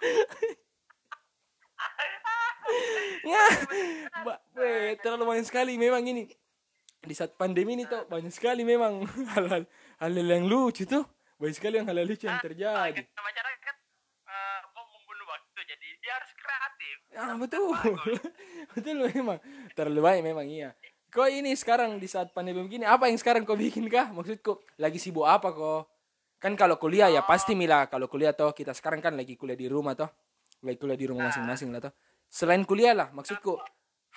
ya 3.23 3.45
terlalu 4.99 5.23
banyak 5.35 5.47
sekali 5.47 5.79
memang 5.79 6.03
ini. 6.05 6.29
Di 7.03 7.11
saat 7.11 7.35
pandemi 7.35 7.75
ini 7.75 7.83
tuh 7.83 8.07
banyak 8.07 8.31
sekali 8.31 8.63
memang 8.63 9.03
hal-hal 9.35 9.67
hal 9.99 10.13
yang 10.13 10.47
lucu 10.47 10.87
tuh. 10.87 11.03
Banyak 11.35 11.55
sekali 11.55 11.75
yang 11.81 11.87
hal-hal 11.89 12.07
lucu 12.07 12.25
yang 12.29 12.39
terjadi. 12.39 13.03
Nah, 13.03 13.23
masyarakat 13.27 13.75
eh, 14.23 14.59
mau 14.71 14.85
membunuh 14.87 15.27
waktu 15.27 15.59
jadi 15.67 15.87
dia 15.99 16.13
harus 16.15 16.31
kreatif. 16.31 16.95
Ah 17.19 17.35
betul. 17.35 17.75
betul 18.75 18.95
memang. 19.11 19.39
Terlalu 19.75 19.99
banyak 19.99 20.23
memang 20.23 20.47
iya 20.47 20.71
kok 21.13 21.29
ini 21.29 21.53
sekarang 21.53 22.01
di 22.01 22.09
saat 22.09 22.33
pandemi 22.33 22.65
begini 22.65 22.89
apa 22.89 23.05
yang 23.05 23.21
sekarang 23.21 23.45
kau 23.45 23.53
bikin 23.53 23.85
kah? 23.85 24.09
Maksudku 24.09 24.57
lagi 24.81 24.97
sibuk 24.97 25.29
apa 25.29 25.53
kok 25.53 25.85
kan 26.41 26.57
kalau 26.57 26.81
kuliah 26.81 27.13
ya 27.13 27.21
pasti 27.21 27.53
mila. 27.53 27.85
Kalau 27.85 28.09
kuliah 28.09 28.33
toh 28.33 28.49
kita 28.49 28.73
sekarang 28.73 28.99
kan 28.99 29.13
lagi 29.13 29.37
kuliah 29.37 29.55
di 29.55 29.69
rumah 29.69 29.93
toh. 29.93 30.09
Lagi 30.65 30.81
kuliah 30.81 30.97
di 30.97 31.05
rumah 31.05 31.29
masing-masing 31.29 31.69
lah 31.69 31.85
toh. 31.85 31.93
Selain 32.33 32.65
kuliah 32.65 32.97
lah 32.97 33.13
maksudku 33.13 33.61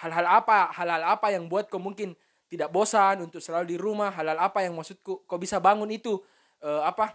hal-hal 0.01 0.25
apa 0.25 0.73
hal-hal 0.73 1.05
apa 1.05 1.37
yang 1.37 1.53
buat 1.53 1.69
kau 1.69 1.77
mungkin 1.77 2.17
tidak 2.49 2.73
bosan 2.73 3.29
untuk 3.29 3.45
selalu 3.45 3.77
di 3.77 3.79
rumah? 3.79 4.09
Hal-hal 4.17 4.41
apa 4.41 4.65
yang 4.65 4.73
maksudku 4.73 5.29
kau 5.29 5.37
bisa 5.37 5.61
bangun 5.61 5.93
itu 5.93 6.17
eh, 6.65 6.81
apa? 6.81 7.13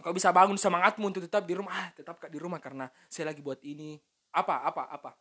Kau 0.00 0.16
bisa 0.16 0.32
bangun 0.32 0.56
semangatmu 0.56 1.12
untuk 1.12 1.20
tetap 1.20 1.44
di 1.44 1.52
rumah. 1.52 1.76
Ah 1.76 1.88
tetap 1.92 2.16
di 2.24 2.38
rumah 2.40 2.56
karena 2.56 2.88
saya 3.12 3.36
lagi 3.36 3.44
buat 3.44 3.60
ini. 3.60 4.00
Apa 4.32 4.64
apa 4.64 4.88
apa? 4.88 5.12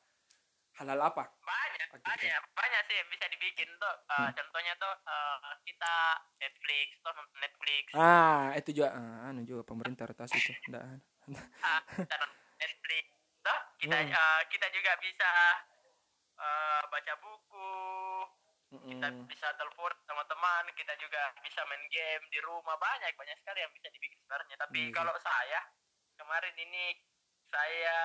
Hal-hal 0.80 1.04
apa 1.04 1.30
Aktivitas. 1.94 2.42
banyak 2.52 2.82
sih 2.84 2.96
yang 2.96 3.08
bisa 3.08 3.26
dibikin 3.28 3.70
tuh 3.76 3.96
Eh, 4.10 4.30
contohnya 4.34 4.74
tuh 4.76 4.94
eh, 5.04 5.38
kita 5.64 5.94
Netflix 6.38 6.88
tuh 7.00 7.12
nonton 7.12 7.40
Netflix 7.40 7.86
ah 7.94 8.54
itu 8.54 8.70
juga 8.74 8.90
ah, 8.92 9.28
anu 9.28 9.42
juga 9.44 9.62
pemerintah 9.64 10.06
rotasi 10.06 10.36
itu 10.36 10.52
ndak 10.70 10.84
Ah, 11.62 11.82
kita 11.88 12.16
nonton 12.16 12.40
Netflix 12.58 13.06
tuh 13.40 13.60
kita 13.78 13.96
Hmm. 13.96 14.10
eh, 14.10 14.42
kita 14.50 14.68
juga 14.70 14.92
bisa 14.98 15.32
eh, 16.36 16.82
baca 16.84 17.14
buku 17.20 17.72
kita 18.74 19.06
Mm-mm. 19.06 19.30
bisa 19.30 19.54
telepon 19.54 19.94
sama 20.04 20.26
teman 20.26 20.66
kita 20.74 20.98
juga 20.98 21.22
bisa 21.40 21.62
main 21.64 21.86
game 21.88 22.26
di 22.28 22.42
rumah 22.42 22.74
banyak 22.76 23.14
banyak 23.14 23.38
sekali 23.38 23.62
yang 23.62 23.70
bisa 23.72 23.86
dibikin 23.88 24.18
sebenarnya 24.18 24.56
tapi 24.58 24.80
Iya. 24.84 24.92
kalau 24.92 25.14
saya 25.16 25.62
kemarin 26.16 26.56
ini 26.58 26.98
saya 27.54 27.98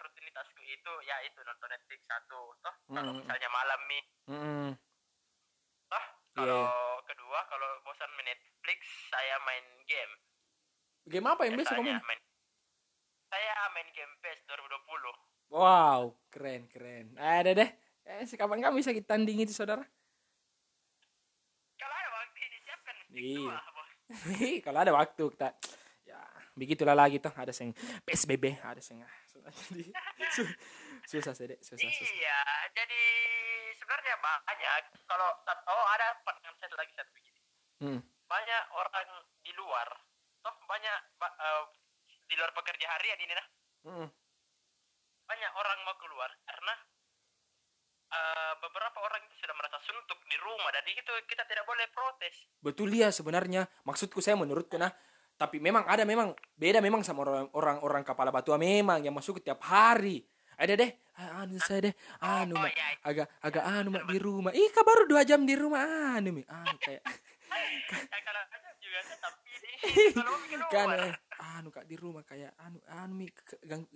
rutinitasku 0.00 0.60
itu 0.64 0.92
ya 1.04 1.16
itu 1.22 1.36
nonton 1.38 1.68
Netflix 1.68 2.00
satu. 2.04 2.40
Toh 2.58 2.74
kalau 2.88 3.12
Hmm. 3.12 3.20
misalnya 3.20 3.48
malam 3.48 3.80
nih. 3.84 4.02
Mm-mm. 4.26 4.68
toh 5.86 6.04
Iya. 6.34 6.40
kalau 6.42 6.64
kedua 7.04 7.38
kalau 7.46 7.68
bosan 7.84 8.08
main 8.10 8.26
Netflix 8.26 8.80
saya 9.06 9.36
main 9.44 9.62
game. 9.84 10.12
Game 11.04 11.28
apa 11.28 11.44
yang 11.44 11.54
biasa 11.54 11.76
kau 11.76 11.84
Biasanya 11.84 12.00
main? 12.02 12.20
saya 13.28 13.54
main 13.70 13.88
game 13.92 14.14
PES 14.18 14.40
2020 14.46 15.52
wow 15.52 16.02
keren 16.26 16.64
keren. 16.66 17.12
Ada 17.14 17.52
deh. 17.52 17.70
Eh 18.04 18.24
kapan 18.30 18.60
kamu 18.60 18.80
bisa 18.80 18.90
kita 18.90 19.12
tanding 19.12 19.38
itu 19.38 19.52
saudara. 19.52 19.84
Kalau 21.76 21.94
ada 21.94 22.10
waktu 22.14 22.38
ini 22.40 22.58
siapkan 22.60 22.96
stick 23.04 23.22
Iya. 23.22 23.56
kalau 24.64 24.78
ada 24.80 24.92
waktu 24.92 25.22
kita 25.28 25.48
ya 25.52 25.83
begitulah 26.54 26.94
lagi 26.94 27.18
tuh 27.18 27.34
ada 27.34 27.50
yang 27.50 27.74
PSBB 28.06 28.62
ada 28.62 28.78
yang 28.78 29.02
ah, 29.02 29.14
susah 29.26 29.50
jadi 29.50 29.84
su- 30.30 30.56
susah 31.04 31.32
sih 31.34 31.46
susah 31.60 31.76
susah 31.76 32.06
Iya, 32.14 32.40
jadi 32.72 33.02
sebenarnya 33.76 34.14
banyak. 34.22 34.70
Kalau 35.04 35.28
oh 35.68 35.86
ada 35.92 36.16
pandangan 36.24 36.56
saya 36.56 36.72
lagi 36.78 36.92
satu 36.96 37.10
begini. 37.12 37.40
Hmm. 37.84 38.00
Banyak 38.24 38.62
orang 38.72 39.08
di 39.44 39.52
luar, 39.52 39.88
toh 40.40 40.54
banyak 40.64 40.96
ba- 41.20 41.36
eh, 41.36 41.62
di 42.24 42.34
luar 42.40 42.50
pekerja 42.56 42.86
harian 42.96 43.20
ini 43.20 43.34
nah. 43.36 43.46
Mm-mm. 43.84 44.08
Banyak 45.28 45.52
orang 45.52 45.78
mau 45.84 45.96
keluar 46.00 46.30
karena 46.48 46.74
eh, 48.08 48.52
beberapa 48.64 48.98
orang 49.04 49.20
itu 49.28 49.34
sudah 49.44 49.54
merasa 49.58 49.76
suntuk 49.84 50.16
di 50.24 50.36
rumah 50.40 50.70
dan 50.72 50.86
itu 50.88 51.12
kita 51.28 51.44
tidak 51.44 51.68
boleh 51.68 51.84
protes. 51.92 52.34
betul 52.64 52.88
ya 52.88 53.12
sebenarnya 53.12 53.68
maksudku 53.84 54.24
saya 54.24 54.40
menurutku 54.40 54.80
nah 54.80 54.88
tapi 55.34 55.58
memang 55.58 55.82
ada 55.84 56.06
memang 56.06 56.30
beda 56.54 56.78
memang 56.78 57.02
sama 57.02 57.26
orang 57.26 57.48
orang 57.54 57.78
orang 57.82 58.02
kepala 58.06 58.30
batu. 58.30 58.54
Memang 58.54 59.02
yang 59.02 59.14
masuk 59.14 59.42
tiap 59.42 59.62
hari. 59.66 60.22
Ada 60.54 60.78
deh 60.78 60.90
ah, 61.18 61.42
anu 61.42 61.58
saya 61.58 61.90
deh 61.90 61.94
anu 62.22 62.54
oh, 62.54 62.62
mak 62.62 62.70
iya. 62.70 62.94
agak 63.02 63.26
agak 63.42 63.64
anu 63.66 63.88
mak 63.90 64.06
di 64.06 64.18
rumah. 64.22 64.54
Ih 64.54 64.70
baru 64.70 65.02
dua 65.10 65.26
jam 65.26 65.42
di 65.42 65.58
rumah 65.58 65.82
anu 66.14 66.30
mi 66.30 66.42
anu 66.46 66.78
kayak 66.78 67.02
Ya, 69.84 70.22
kan 70.72 70.88
eh, 70.96 71.12
anu 71.58 71.68
kak 71.68 71.84
di 71.84 71.96
rumah 71.98 72.24
kayak 72.24 72.56
anu 72.56 72.80
anu 72.88 73.12
mi 73.14 73.28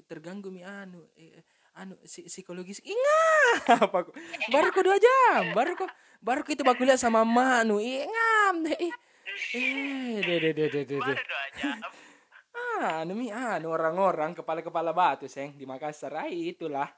terganggu 0.05 0.53
mi 0.53 0.61
anu 0.61 1.01
eh, 1.17 1.41
eh, 1.41 1.45
anu 1.79 1.97
si, 2.05 2.29
psikologis. 2.29 2.85
Ingat 2.85 3.63
apa 3.89 4.11
baru 4.53 4.69
kok 4.71 4.85
dua 4.85 4.99
jam 5.01 5.57
baru 5.57 5.73
kok 5.79 5.91
baru 6.21 6.43
kita 6.45 6.61
baku 6.61 6.85
lihat 6.85 7.01
sama 7.01 7.25
ma 7.25 7.65
anu. 7.65 7.81
Ingat 7.81 8.55
deh. 8.69 8.93
Eh 9.55 10.19
deh 10.25 10.39
deh 10.41 10.53
deh 10.53 10.69
deh 10.69 10.85
deh. 10.85 10.99
Baru 11.01 11.15
dua 11.15 11.45
jam. 11.57 11.79
Ah, 12.79 13.03
anu 13.03 13.15
anu 13.31 13.69
orang-orang 13.71 14.35
kepala-kepala 14.35 14.91
batu, 14.95 15.27
Seng, 15.31 15.55
di 15.55 15.67
Makassar, 15.67 16.15
ay, 16.15 16.55
itulah. 16.55 16.91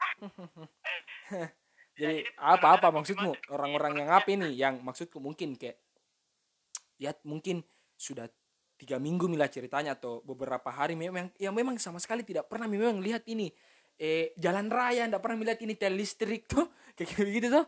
Jadi 2.00 2.24
apa-apa 2.40 2.88
maksudmu? 2.88 3.52
Orang-orang 3.52 4.04
yang 4.04 4.10
apa 4.12 4.28
ini? 4.32 4.56
Yang 4.56 4.74
maksudku 4.80 5.20
mungkin 5.20 5.56
kayak 5.60 5.76
lihat 7.00 7.18
mungkin 7.26 7.60
sudah 7.98 8.30
tiga 8.78 8.98
minggu 8.98 9.26
mila 9.30 9.46
ceritanya 9.46 9.94
atau 9.94 10.22
beberapa 10.26 10.70
hari 10.70 10.98
memang 10.98 11.30
yang 11.38 11.54
memang 11.54 11.78
sama 11.78 12.02
sekali 12.02 12.26
tidak 12.26 12.50
pernah 12.50 12.66
memang 12.66 12.98
lihat 12.98 13.26
ini 13.30 13.50
eh 13.98 14.34
jalan 14.34 14.66
raya 14.66 15.06
tidak 15.06 15.22
pernah 15.22 15.38
melihat 15.38 15.62
ini 15.62 15.74
tel 15.78 15.94
listrik 15.94 16.50
tuh 16.50 16.66
kayak 16.98 17.30
gitu 17.30 17.46
tuh 17.50 17.64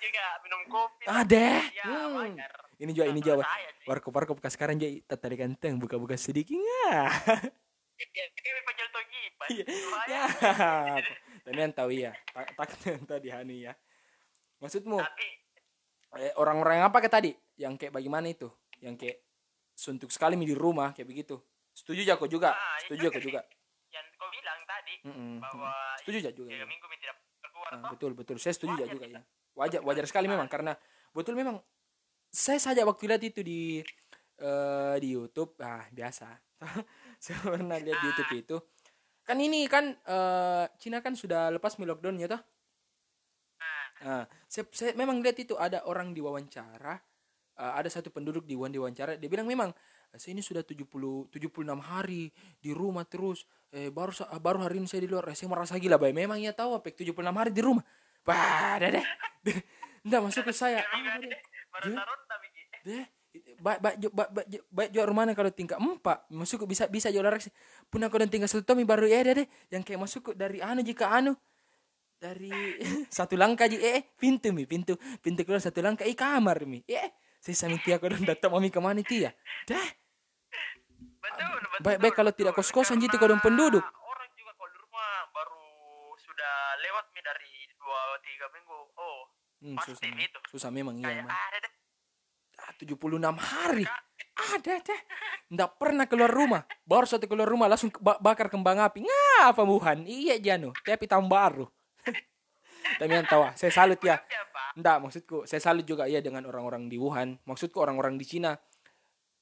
juga 0.00 0.24
minum 0.40 0.60
kopi. 0.66 1.04
ada 1.06 1.48
Ya, 1.70 1.84
Hmm. 1.84 2.36
ini 2.78 2.90
juga 2.90 3.06
ini 3.06 3.20
jawab 3.20 3.44
warkop 3.84 4.12
warkop 4.12 4.38
sekarang 4.46 4.76
jadi 4.76 5.04
tertarik 5.04 5.38
ganteng 5.38 5.76
buka-buka 5.76 6.16
sedikit 6.16 6.56
nggak 6.56 7.04
Ya. 9.50 9.60
Iya. 9.60 9.64
Ya. 10.08 10.24
Dan 11.44 11.52
yang 11.60 11.72
tahu 11.74 11.90
ya, 11.90 12.12
tak 12.32 12.48
tak 12.56 12.70
yang 12.86 13.04
tahu 13.04 13.18
di 13.18 13.28
Hani 13.28 13.66
ya. 13.66 13.72
Maksudmu 14.56 14.96
eh, 16.16 16.32
orang-orang 16.36 16.80
yang 16.80 16.86
apa 16.88 16.98
kayak 16.98 17.12
tadi? 17.12 17.30
Yang 17.56 17.72
kayak 17.76 17.92
bagaimana 17.92 18.30
itu? 18.30 18.48
Yang 18.80 18.94
kayak 18.96 19.18
suntuk 19.74 20.08
sekali 20.08 20.36
di 20.38 20.56
rumah 20.56 20.92
kayak 20.92 21.08
begitu. 21.08 21.36
Setuju 21.72 22.00
aku 22.10 22.24
juga. 22.26 22.54
Ah, 22.54 22.78
itu 22.78 22.94
Setuju 22.94 23.04
aku 23.10 23.20
juga. 23.20 23.40
yang 23.90 24.06
kau 24.14 24.28
bilang 24.30 24.60
tadi 24.64 24.94
bahwa 25.40 25.72
Setuju 26.00 26.18
juga. 26.30 26.48
tiga 26.48 26.62
ya. 26.62 26.66
minggu 26.66 26.86
tidak 26.96 27.16
keluar 27.42 27.70
Ah, 27.74 27.90
betul 27.90 28.12
betul. 28.14 28.36
Saya 28.38 28.54
setuju 28.54 28.74
juga 28.86 29.06
ya. 29.08 29.20
Wajar 29.60 29.84
wajar 29.84 30.04
sekali 30.08 30.24
memang 30.24 30.48
karena 30.48 30.72
betul 31.12 31.36
memang 31.36 31.60
saya 32.32 32.56
saja 32.56 32.80
waktu 32.88 33.04
lihat 33.10 33.22
itu 33.28 33.40
di 33.44 33.84
eh, 34.40 34.96
di 35.02 35.08
YouTube 35.12 35.52
ah 35.60 35.84
biasa. 35.92 36.28
Saya 37.24 37.36
pernah 37.44 37.76
lihat 37.76 37.98
di 38.00 38.06
YouTube 38.08 38.32
itu. 38.32 38.56
Kan 39.28 39.36
ini 39.44 39.68
kan 39.68 39.92
eh, 39.92 40.64
Cina 40.80 41.04
kan 41.04 41.12
sudah 41.12 41.52
lepas 41.52 41.76
mi 41.76 41.84
lockdown 41.84 42.16
ya 42.16 42.28
toh? 42.32 42.40
Nah, 44.00 44.24
saya, 44.48 44.64
saya 44.72 44.92
memang 44.96 45.20
lihat 45.20 45.36
itu 45.44 45.52
ada 45.60 45.84
orang 45.84 46.16
diwawancara, 46.16 46.96
eh, 47.60 47.72
ada 47.76 47.88
satu 47.92 48.08
penduduk 48.08 48.48
di 48.48 48.56
wan 48.56 48.72
diwawancara, 48.72 49.20
dia 49.20 49.28
bilang 49.28 49.44
memang 49.44 49.70
"Eh, 50.10 50.18
saya 50.18 50.32
ini 50.36 50.42
sudah 50.42 50.64
70 50.64 51.28
76 51.28 51.78
hari 51.84 52.32
di 52.64 52.72
rumah 52.72 53.04
terus, 53.04 53.44
eh, 53.76 53.92
baru 53.92 54.12
baru 54.40 54.64
hari 54.64 54.80
ini 54.80 54.88
saya 54.88 55.04
di 55.04 55.10
luar, 55.12 55.28
Eh, 55.28 55.36
saya 55.36 55.52
merasa 55.52 55.76
gila, 55.76 56.00
bay. 56.00 56.16
Memang 56.16 56.40
ya 56.40 56.52
tahu 56.56 56.80
apa 56.80 56.88
76 56.88 57.36
hari 57.36 57.52
di 57.52 57.60
rumah. 57.62 57.84
Bah, 58.24 58.36
ada 58.80 58.88
deh. 59.00 59.06
Enggak 60.04 60.20
masuk 60.24 60.42
ke 60.48 60.52
saya. 60.52 60.84
Aja 60.84 61.16
deh. 61.20 63.06
baik 63.60 63.78
baik 63.84 63.96
baik 64.10 64.30
baik 64.32 64.48
baik 64.72 64.90
jual 64.90 65.06
rumahnya 65.06 65.32
kalau 65.36 65.52
tingkat 65.52 65.78
empat. 65.78 66.26
Masuk 66.32 66.66
bisa 66.66 66.88
bisa 66.90 67.12
jual 67.12 67.22
larak 67.22 67.46
pun 67.92 68.02
aku 68.02 68.16
dan 68.18 68.28
tinggal 68.32 68.48
satu 68.50 68.64
tomi 68.64 68.82
baru 68.82 69.06
ya 69.06 69.22
deh 69.22 69.46
yang 69.70 69.84
kayak 69.84 70.00
masuk 70.00 70.34
dari 70.34 70.58
anu 70.64 70.80
jika 70.82 71.06
anu. 71.12 71.36
Dari 72.20 72.52
satu 73.16 73.36
langkah 73.38 73.70
ji 73.70 73.78
eh 73.80 74.04
pintu 74.18 74.50
mi 74.50 74.64
pintu. 74.66 74.96
Pintu 75.20 75.44
keluar 75.46 75.62
satu 75.62 75.80
langkah 75.80 76.08
eh 76.08 76.16
kamar 76.16 76.64
mi 76.66 76.82
eh 76.88 77.12
saya 77.40 77.56
sami 77.56 77.80
tia 77.80 77.96
aku 77.96 78.12
dan 78.12 78.22
datang 78.28 78.52
mami 78.52 78.68
ke 78.68 78.80
mana 78.84 79.00
tia 79.00 79.32
dah 79.64 79.86
Betul, 81.20 81.56
betul. 81.56 81.80
baik 81.80 81.98
baik 82.04 82.14
kalau 82.16 82.32
tidak 82.36 82.52
kos 82.52 82.68
kosan 82.68 83.00
jadi 83.00 83.16
kau 83.16 83.28
dan 83.28 83.40
penduduk 83.40 83.80
Orang 83.80 84.28
juga 84.36 84.52
kalau 84.60 84.68
di 84.68 84.78
rumah 84.84 85.12
baru 85.32 85.64
sudah 86.20 86.54
lewat 86.84 87.04
nih 87.16 87.24
dari 87.24 87.52
dua 87.80 88.00
tiga 88.20 88.46
minggu. 88.52 88.78
Oh, 88.92 89.20
hmm, 89.74 89.86
susah 89.86 90.06
itu. 90.06 90.38
susah 90.50 90.70
memang 90.72 90.96
iya 90.98 91.22
ada 91.26 91.58
deh. 91.60 91.72
Ah, 92.60 92.72
76 92.76 93.18
hari 93.38 93.84
ada 94.56 94.74
deh 94.80 95.00
ndak 95.50 95.70
pernah 95.76 96.06
keluar 96.06 96.30
rumah 96.30 96.62
baru 96.86 97.06
satu 97.06 97.26
keluar 97.26 97.48
rumah 97.50 97.66
langsung 97.66 97.90
ba- 97.98 98.20
bakar 98.22 98.46
kembang 98.48 98.78
api 98.80 99.02
ngapa 99.04 99.62
muhan 99.66 100.06
iya 100.06 100.38
jano 100.38 100.70
tapi 100.86 101.04
tahun 101.06 101.26
baru 101.26 101.66
tapi 103.00 103.12
yang 103.12 103.28
tahu 103.28 103.42
ah, 103.44 103.52
saya 103.54 103.72
salut 103.72 104.00
ya. 104.00 104.18
Enggak, 104.78 104.96
maksudku 105.02 105.44
saya 105.50 105.60
salut 105.62 105.82
juga 105.82 106.06
ya 106.06 106.22
dengan 106.22 106.46
orang-orang 106.46 106.86
di 106.86 106.96
Wuhan. 106.96 107.38
Maksudku 107.42 107.82
orang-orang 107.82 108.14
di 108.16 108.26
Cina 108.26 108.54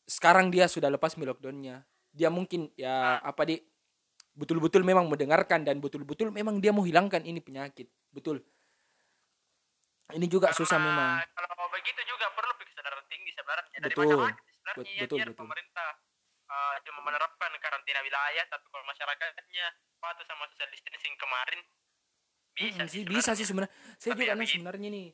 sekarang 0.08 0.48
dia 0.48 0.64
sudah 0.66 0.88
lepas 0.88 1.14
lockdownnya. 1.14 1.84
Dia 2.16 2.32
mungkin 2.32 2.72
ya 2.74 3.20
apa 3.20 3.44
di 3.44 3.60
betul-betul 4.32 4.86
memang 4.86 5.10
mendengarkan 5.10 5.66
dan 5.66 5.82
betul-betul 5.82 6.32
memang 6.32 6.62
dia 6.62 6.72
mau 6.72 6.82
hilangkan 6.82 7.20
ini 7.22 7.44
penyakit. 7.44 7.92
Betul. 8.08 8.40
Ini 10.08 10.26
juga 10.26 10.48
susah 10.56 10.80
Karena 10.80 10.88
memang. 10.88 11.10
Kalau 11.36 11.68
begitu 11.68 12.00
juga 12.08 12.26
perlu 12.32 12.52
kesadaran 12.56 13.04
tinggi 13.12 13.30
sebenarnya 13.36 13.76
dari 13.76 13.92
Betul. 13.92 14.16
masyarakat 14.16 14.44
sebenarnya 14.48 14.78
Bet- 14.80 14.88
ya, 14.88 15.02
betul, 15.04 15.16
biar 15.20 15.28
betul. 15.28 15.40
pemerintah 15.44 15.88
uh, 16.48 16.76
cuma 16.80 17.00
menerapkan 17.04 17.50
karantina 17.60 18.00
wilayah 18.00 18.44
tapi 18.48 18.64
kalau 18.72 18.84
masyarakatnya 18.88 19.66
patuh 20.00 20.24
sama 20.24 20.44
social 20.48 20.70
distancing 20.72 21.14
kemarin 21.20 21.60
bisa 22.58 22.82
Mm, 22.82 22.90
sih 22.90 23.02
bisa 23.06 23.30
sih 23.38 23.46
sebenarnya. 23.46 23.70
Saya 24.02 24.18
Tapi 24.18 24.22
juga 24.26 24.34
ya 24.34 24.46
sebenarnya 24.48 24.88
nih 24.90 25.06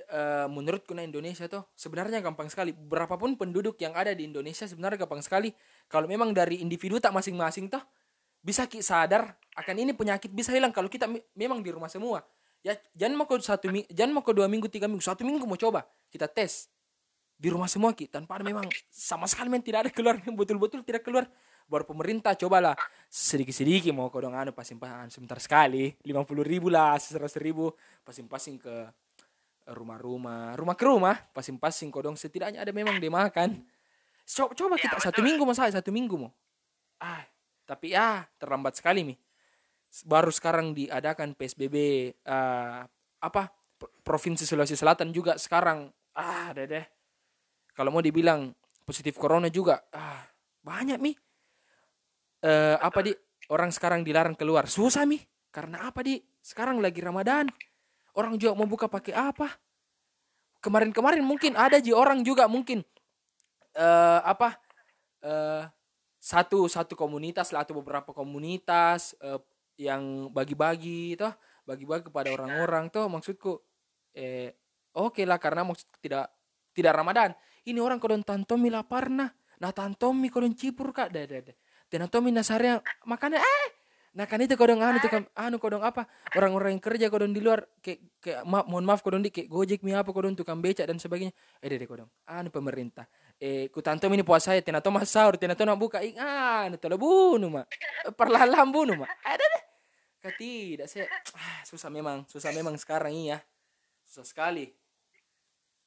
eh, 0.00 0.46
menurutku 0.48 0.96
nah 0.96 1.04
Indonesia 1.04 1.44
tuh 1.44 1.66
sebenarnya 1.76 2.24
gampang 2.24 2.48
sekali. 2.48 2.72
Berapapun 2.72 3.36
penduduk 3.36 3.76
yang 3.82 3.92
ada 3.92 4.16
di 4.16 4.24
Indonesia 4.24 4.64
sebenarnya 4.64 5.04
gampang 5.04 5.20
sekali. 5.20 5.52
Kalau 5.92 6.08
memang 6.08 6.32
dari 6.32 6.64
individu 6.64 6.96
tak 6.96 7.12
masing-masing 7.12 7.68
toh 7.68 7.84
bisa 8.40 8.64
sadar 8.80 9.36
akan 9.58 9.74
ini 9.76 9.92
penyakit 9.92 10.30
bisa 10.32 10.54
hilang 10.54 10.70
kalau 10.72 10.88
kita 10.88 11.04
me- 11.10 11.26
memang 11.36 11.60
di 11.60 11.68
rumah 11.68 11.90
semua. 11.92 12.24
Ya 12.64 12.74
jangan 12.96 13.14
mau 13.18 13.26
ke 13.28 13.36
satu 13.40 13.70
mi- 13.70 13.88
jangan 13.90 14.12
mau 14.16 14.24
ke 14.24 14.32
dua 14.32 14.46
minggu 14.50 14.66
tiga 14.66 14.86
minggu 14.90 15.04
satu 15.04 15.22
minggu 15.22 15.44
mau 15.44 15.58
coba. 15.58 15.84
Kita 16.12 16.26
tes 16.30 16.70
di 17.36 17.52
rumah 17.52 17.68
semua 17.68 17.92
ki 17.92 18.08
tanpa 18.08 18.40
ada 18.40 18.44
memang 18.48 18.64
sama 18.88 19.28
sekali 19.28 19.52
men 19.52 19.60
tidak 19.60 19.86
ada 19.86 19.90
keluar 19.92 20.16
betul-betul 20.40 20.82
tidak 20.82 21.04
keluar. 21.04 21.28
Baru 21.66 21.82
pemerintah 21.82 22.38
cobalah. 22.38 22.78
Sedikit-sedikit 23.10 23.90
mau 23.90 24.06
kau 24.06 24.22
dong 24.22 24.38
anu 24.38 24.54
pasing-pasing 24.54 25.10
sebentar 25.10 25.38
sekali. 25.42 25.94
Lima 26.06 26.22
puluh 26.22 26.46
ribu 26.46 26.70
lah 26.70 26.94
seratus 26.98 27.38
ribu. 27.42 27.74
Pasing-pasing 28.06 28.62
ke 28.62 28.74
rumah-rumah 29.66 30.54
rumah 30.54 30.76
ke 30.78 30.84
rumah 30.86 31.16
pasing-pasing 31.34 31.90
kau 31.90 32.02
dong. 32.06 32.14
Setidaknya 32.14 32.62
ada 32.62 32.70
memang 32.70 33.02
dia 33.02 33.10
makan. 33.10 33.66
Coba, 34.26 34.54
coba 34.54 34.74
kita 34.78 34.98
betul. 34.98 35.06
satu 35.10 35.20
minggu 35.22 35.42
masa 35.46 35.70
satu 35.70 35.90
minggu 35.90 36.14
mau. 36.18 36.30
Ah 37.02 37.22
tapi 37.66 37.98
ya 37.98 38.22
terlambat 38.38 38.78
sekali 38.78 39.02
mi 39.02 39.14
baru 40.04 40.28
sekarang 40.28 40.76
diadakan 40.76 41.32
PSBB 41.32 41.76
eh, 42.12 42.80
apa 43.22 43.42
Pro- 43.76 43.92
provinsi 44.04 44.44
Sulawesi 44.48 44.76
Selatan 44.76 45.12
juga 45.12 45.36
sekarang. 45.36 45.92
Ah 46.16 46.52
deh. 46.56 46.84
Kalau 47.76 47.92
mau 47.92 48.00
dibilang 48.00 48.52
positif 48.84 49.16
corona 49.20 49.52
juga 49.52 49.84
ah 49.92 50.24
banyak 50.64 50.98
mi. 51.00 51.12
Eh 52.44 52.76
apa 52.76 52.98
di? 53.04 53.12
Orang 53.52 53.70
sekarang 53.70 54.02
dilarang 54.02 54.34
keluar. 54.34 54.66
Susah 54.66 55.04
mi. 55.06 55.20
Karena 55.52 55.88
apa 55.88 56.02
di? 56.02 56.18
Sekarang 56.40 56.80
lagi 56.80 57.00
Ramadan. 57.04 57.46
Orang 58.16 58.40
juga 58.40 58.56
mau 58.56 58.64
buka 58.64 58.88
pakai 58.88 59.12
apa? 59.12 59.48
Kemarin-kemarin 60.64 61.22
mungkin 61.22 61.52
ada 61.54 61.78
ji 61.78 61.92
orang 61.92 62.24
juga 62.24 62.48
mungkin 62.48 62.80
eh 63.76 64.20
apa 64.24 64.56
eh 65.20 65.68
satu 66.16 66.64
satu 66.66 66.96
komunitas 66.96 67.52
lah 67.52 67.62
atau 67.62 67.76
beberapa 67.78 68.10
komunitas 68.10 69.14
eh, 69.20 69.38
yang 69.76 70.32
bagi-bagi 70.32 71.16
toh 71.20 71.32
bagi-bagi 71.68 72.08
kepada 72.08 72.32
orang-orang 72.32 72.88
toh 72.88 73.06
maksudku 73.12 73.60
eh 74.16 74.54
oke 74.96 75.20
lah 75.28 75.36
karena 75.36 75.62
maksud 75.66 75.86
tidak 76.00 76.32
tidak 76.72 76.92
Ramadan. 76.96 77.32
Ini 77.66 77.80
orang 77.80 78.00
kodon 78.00 78.24
tantomi 78.24 78.72
lapar 78.72 79.12
nah 79.12 79.28
nah 79.60 79.72
tantomi 79.72 80.28
kodon 80.32 80.56
cipur 80.56 80.92
kak 80.92 81.12
deh 81.12 81.24
deh 81.28 81.40
deh. 81.52 81.56
Tantomi 81.86 82.32
nasarnya 82.32 82.80
makannya 83.04 83.40
eh 83.40 83.68
nah 84.16 84.24
kan 84.24 84.40
itu 84.40 84.56
kodong 84.56 84.80
anu 84.80 84.96
kan- 85.04 85.28
anu 85.36 85.60
kodong 85.60 85.84
apa 85.84 86.08
orang-orang 86.32 86.80
yang 86.80 86.80
kerja 86.80 87.12
kodong 87.12 87.36
di 87.36 87.44
luar 87.44 87.68
kayak 87.84 88.00
kayak 88.16 88.40
ma 88.48 88.64
mohon 88.64 88.88
maaf 88.88 89.04
kodong 89.04 89.20
di 89.20 89.28
kayak 89.28 89.52
gojek 89.52 89.84
mi 89.84 89.92
apa 89.92 90.08
kodong 90.08 90.32
tukang 90.32 90.64
becak 90.64 90.88
dan 90.88 90.96
sebagainya. 90.96 91.36
Eh 91.60 91.68
deh 91.68 91.84
kodong 91.84 92.08
anu 92.24 92.48
pemerintah 92.48 93.04
eh 93.36 93.68
ku 93.68 93.84
tantom 93.84 94.12
ini 94.16 94.24
puasa 94.24 94.56
ya 94.56 94.64
tina 94.64 94.80
toma 94.80 95.04
sahur 95.04 95.36
tina 95.36 95.52
toma 95.52 95.76
buka. 95.76 96.00
Ing 96.00 96.16
anu 96.16 96.76
tolo 96.80 96.96
bunuh 96.96 97.48
mak. 97.52 97.66
Perlahan 98.16 98.68
bunuh 98.72 98.96
mak. 98.96 99.10
Ada 99.24 99.44
deh 99.44 99.66
tidak 100.34 100.90
saya 100.90 101.06
ah, 101.38 101.62
susah 101.62 101.90
memang 101.92 102.26
susah 102.26 102.50
memang 102.50 102.74
sekarang 102.74 103.14
iya 103.14 103.38
susah 104.06 104.26
sekali. 104.26 104.66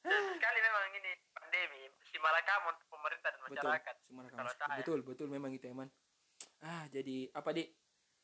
Sekali 0.00 0.58
memang 0.64 0.84
ini 0.96 1.10
pandemi 1.36 1.80
si 2.08 2.16
malakam 2.16 2.72
untuk 2.72 2.86
pemerintah 2.88 3.28
dan 3.32 3.40
betul. 3.44 3.68
masyarakat. 3.68 3.94
Kalau 4.08 4.50
sekali. 4.52 4.70
saya. 4.70 4.78
betul 4.80 4.98
betul 5.04 5.26
memang 5.28 5.50
itu 5.52 5.68
eman. 5.68 5.88
Ah 6.64 6.88
jadi 6.88 7.28
apa 7.36 7.50
di 7.52 7.64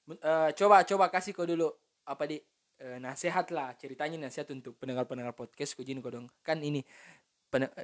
Men- 0.07 0.23
eh, 0.23 0.51
coba 0.55 0.87
coba 0.87 1.11
kasih 1.11 1.35
kau 1.35 1.45
dulu 1.45 1.69
apa 2.07 2.25
di 2.31 2.39
eh, 2.79 2.99
nasihat 3.03 3.51
lah 3.51 3.75
ceritanya 3.75 4.31
nasihat 4.31 4.47
untuk 4.55 4.79
pendengar 4.79 5.05
pendengar 5.05 5.35
podcast 5.35 5.75
kau 5.75 5.85
jin 5.85 6.01
kau 6.01 6.13
dong. 6.15 6.31
Kan 6.41 6.63
ini 6.63 6.81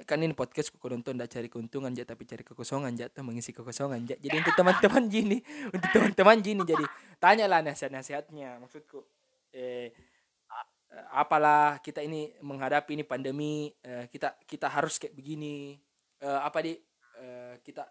kan 0.05 0.19
ini 0.21 0.35
podcast 0.35 0.75
kau 0.75 0.91
nonton 0.91 1.17
tidak 1.17 1.31
cari 1.33 1.49
keuntungan 1.49 1.95
aja 1.95 2.05
tapi 2.05 2.27
cari 2.27 2.43
kekosongan 2.45 2.93
aja 2.93 3.07
mengisi 3.23 3.55
kekosongan 3.55 4.05
aja 4.05 4.19
jadi 4.19 4.43
untuk 4.43 4.55
teman-teman 4.59 5.05
jini 5.15 5.39
untuk 5.71 5.91
teman-teman 5.95 6.39
jini 6.43 6.63
jadi 6.67 6.85
tanyalah 7.23 7.63
nasihat-nasihatnya 7.63 8.59
maksudku. 8.59 9.07
Eh 9.55 9.95
apalah 11.13 11.81
kita 11.81 12.05
ini 12.05 12.33
menghadapi 12.45 12.93
ini 12.97 13.05
pandemi 13.05 13.73
eh, 13.81 14.09
kita 14.13 14.37
kita 14.45 14.69
harus 14.69 15.01
kayak 15.01 15.17
begini. 15.17 15.77
Eh, 16.23 16.41
apa 16.43 16.59
di 16.61 16.77
eh, 17.23 17.55
kita 17.65 17.89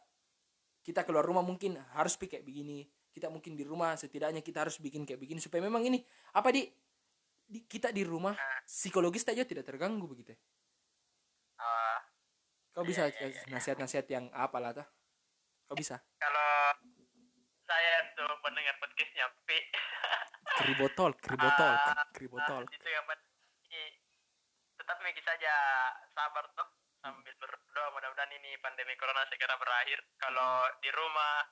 kita 0.82 1.06
keluar 1.06 1.26
rumah 1.26 1.42
mungkin 1.42 1.78
harus 1.98 2.18
kayak 2.18 2.46
begini. 2.46 2.86
Kita 3.12 3.28
mungkin 3.28 3.60
di 3.60 3.68
rumah 3.68 3.98
setidaknya 4.00 4.40
kita 4.40 4.64
harus 4.68 4.80
bikin 4.80 5.04
kayak 5.04 5.20
begini. 5.20 5.40
Supaya 5.42 5.66
memang 5.66 5.84
ini 5.84 6.00
apa 6.38 6.54
di, 6.54 6.64
di 7.44 7.60
kita 7.68 7.92
di 7.92 8.08
rumah 8.08 8.38
psikologis 8.64 9.28
aja 9.28 9.44
tidak 9.44 9.68
terganggu 9.68 10.08
begitu 10.08 10.32
Ah, 10.32 10.51
kau 12.72 12.88
bisa 12.88 13.08
Iya, 13.08 13.16
iya, 13.20 13.28
iya. 13.28 13.36
kasih 13.36 13.52
nasihat-nasihat 13.52 14.08
yang 14.08 14.26
apalah 14.32 14.72
tuh 14.72 14.88
kau 15.68 15.76
bisa? 15.76 16.00
Kalau 16.20 16.52
saya 17.68 17.94
tuh 18.16 18.32
pendengar 18.44 18.76
podcastnya 18.80 19.28
P 19.48 19.50
keribotol 20.60 21.12
keribotol 21.20 21.72
Ah, 21.72 22.06
keribotol. 22.12 22.62
Nah, 22.68 22.76
itu 22.76 22.90
yang 22.92 23.06
penting. 23.08 23.92
Tetap 24.76 24.98
mengikuti 25.00 25.24
saja 25.24 25.54
sabar 26.12 26.44
tuh 26.58 26.68
sambil 27.00 27.34
berdoa. 27.40 27.88
Mudah-mudahan 27.96 28.34
ini 28.36 28.60
pandemi 28.60 28.94
corona 29.00 29.24
segera 29.32 29.56
berakhir. 29.56 30.04
Kalau 30.20 30.68
di 30.84 30.90
rumah 30.92 31.48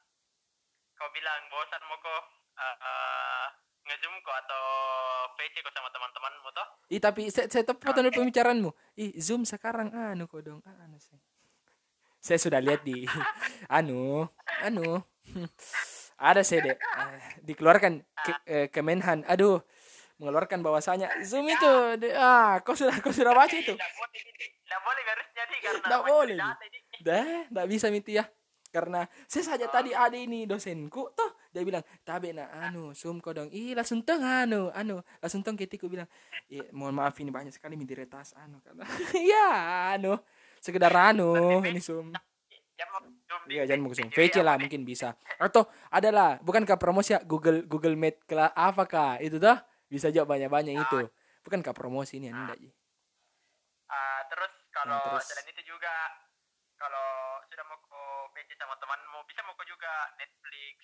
kau 1.00 1.10
bilang 1.16 1.48
bosan 1.48 1.80
mau 1.88 1.96
kok 2.04 2.24
uh, 2.60 2.78
uh, 2.84 3.46
ngezoom 3.90 4.16
kok 4.22 4.36
atau 4.46 4.64
PC 5.34 5.66
kok 5.66 5.74
sama 5.74 5.90
teman-temanmu 5.90 6.50
toh 6.54 6.68
Ih 6.94 7.02
tapi 7.02 7.34
saya, 7.34 7.50
saya 7.50 7.64
tepat 7.66 7.94
pada 7.94 8.10
pembicaraanmu. 8.14 8.70
Ih 8.98 9.18
Zoom 9.18 9.46
sekarang 9.46 9.90
anu 9.90 10.30
kok 10.30 10.42
dong 10.46 10.62
anu 10.62 10.98
sih. 11.02 11.18
Saya 12.26 12.36
sudah 12.36 12.60
lihat 12.60 12.84
di 12.84 13.08
anu 13.80 14.28
anu 14.62 15.00
ada 16.20 16.44
saya 16.44 16.60
deh 16.68 16.76
eh, 16.76 17.20
dikeluarkan 17.48 18.04
ke, 18.04 18.32
eh, 18.44 18.68
Kemenhan. 18.68 19.24
Aduh 19.24 19.64
mengeluarkan 20.20 20.60
bahwasanya 20.60 21.08
Zoom 21.24 21.48
itu 21.48 21.74
de- 21.96 22.12
ah 22.12 22.60
kau 22.60 22.76
sudah 22.76 22.92
kau 23.00 23.16
sudah 23.16 23.32
baca 23.32 23.56
itu. 23.56 23.72
tidak 23.72 23.92
boleh 23.96 24.20
tidak 25.00 25.14
harusnya 25.16 25.44
nih 25.48 25.60
karena 25.64 25.80
masih 25.88 26.04
boleh. 26.12 26.38
Dah, 27.00 27.40
tak 27.48 27.66
bisa 27.72 27.88
miti 27.88 28.20
ya. 28.20 28.28
Karena 28.70 29.08
saya 29.32 29.56
saja 29.56 29.66
tadi 29.72 29.96
ada 29.96 30.20
ini 30.20 30.44
dosenku 30.44 31.16
toh 31.16 31.32
dia 31.50 31.66
bilang 31.66 31.84
tabe 32.06 32.30
na 32.30 32.46
anu 32.70 32.94
sum 32.94 33.18
kodong. 33.18 33.50
Ih 33.50 33.74
langsung 33.74 34.06
tong 34.06 34.22
anu 34.22 34.70
anu 34.74 35.02
langsung 35.18 35.42
tong 35.42 35.58
ketiku 35.58 35.90
bilang 35.90 36.06
iya 36.46 36.70
mohon 36.70 36.94
maaf 36.94 37.18
ini 37.18 37.34
banyak 37.34 37.50
sekali 37.50 37.74
mi 37.74 37.90
diretas 37.90 38.38
anu 38.38 38.62
karena 38.62 38.86
ya 39.34 39.48
anu 39.98 40.18
sekedar 40.62 40.94
anu 40.94 41.62
ini 41.66 41.82
sum. 41.82 42.14
Mau 42.14 43.02
iya 43.52 43.68
jangan 43.68 43.82
mau 43.84 43.92
zoom 43.92 44.08
VC 44.14 44.40
lah 44.40 44.56
mungkin 44.56 44.88
bisa. 44.88 45.18
Atau 45.36 45.68
adalah 45.92 46.40
bukankah 46.40 46.80
promosi 46.80 47.12
ya 47.12 47.20
Google 47.26 47.68
Google 47.68 47.98
Meet 48.00 48.24
kelas 48.24 48.56
apa 48.56 48.88
kah? 48.88 49.14
Itu 49.20 49.42
toh 49.42 49.58
bisa 49.92 50.14
jawab 50.14 50.38
banyak 50.38 50.48
banyak 50.48 50.76
itu. 50.78 51.00
Bukankah 51.44 51.74
promosi 51.76 52.22
ini 52.22 52.32
anda 52.32 52.56
Ji? 52.56 52.70
Ah, 53.90 54.22
terus 54.30 54.54
kalau 54.70 54.96
Nah, 54.96 55.18
terus. 55.18 55.26
selain 55.34 55.50
itu 55.50 55.64
juga 55.66 55.92
kalau 56.78 57.42
sudah 57.50 57.66
mau 57.66 57.80
ke 57.82 58.02
PC 58.38 58.56
sama 58.56 58.78
temanmu 58.78 59.20
bisa 59.26 59.42
mau 59.44 59.58
ke 59.58 59.66
juga 59.66 59.92
Netflix 60.16 60.78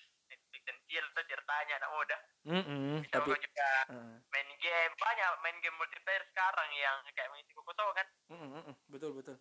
dan 0.66 0.76
chill 0.90 1.06
ceritanya 1.14 1.76
nah 1.80 1.90
udah. 1.94 2.20
Mm-mm, 2.46 3.02
bisa 3.02 3.18
tapi 3.18 3.34
juga 3.34 3.70
eh, 3.90 4.16
main 4.30 4.48
game 4.62 4.94
banyak 4.98 5.30
main 5.42 5.56
game 5.62 5.76
multiplayer 5.78 6.22
sekarang 6.30 6.70
yang 6.78 6.98
kayak 7.14 7.30
mengisi 7.34 7.52
kosong 7.54 7.90
kan? 7.94 8.06
Mm-mm, 8.30 8.50
mm-mm, 8.54 8.74
betul 8.90 9.10
betul. 9.14 9.36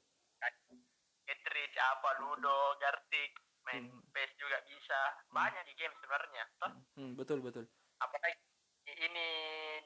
Tetris 1.26 1.74
apa 1.82 2.22
Ludo 2.22 2.78
Gartic 2.78 3.34
main 3.66 3.90
Hmm. 3.90 4.02
PS 4.14 4.32
juga 4.38 4.62
bisa. 4.70 5.02
Banyak 5.34 5.64
di 5.66 5.74
game 5.74 5.96
sebenarnya 5.98 6.44
toh. 6.62 6.72
Hmm, 6.98 7.12
betul 7.18 7.42
betul. 7.42 7.66
Apalagi 7.98 8.38
ini 8.86 9.28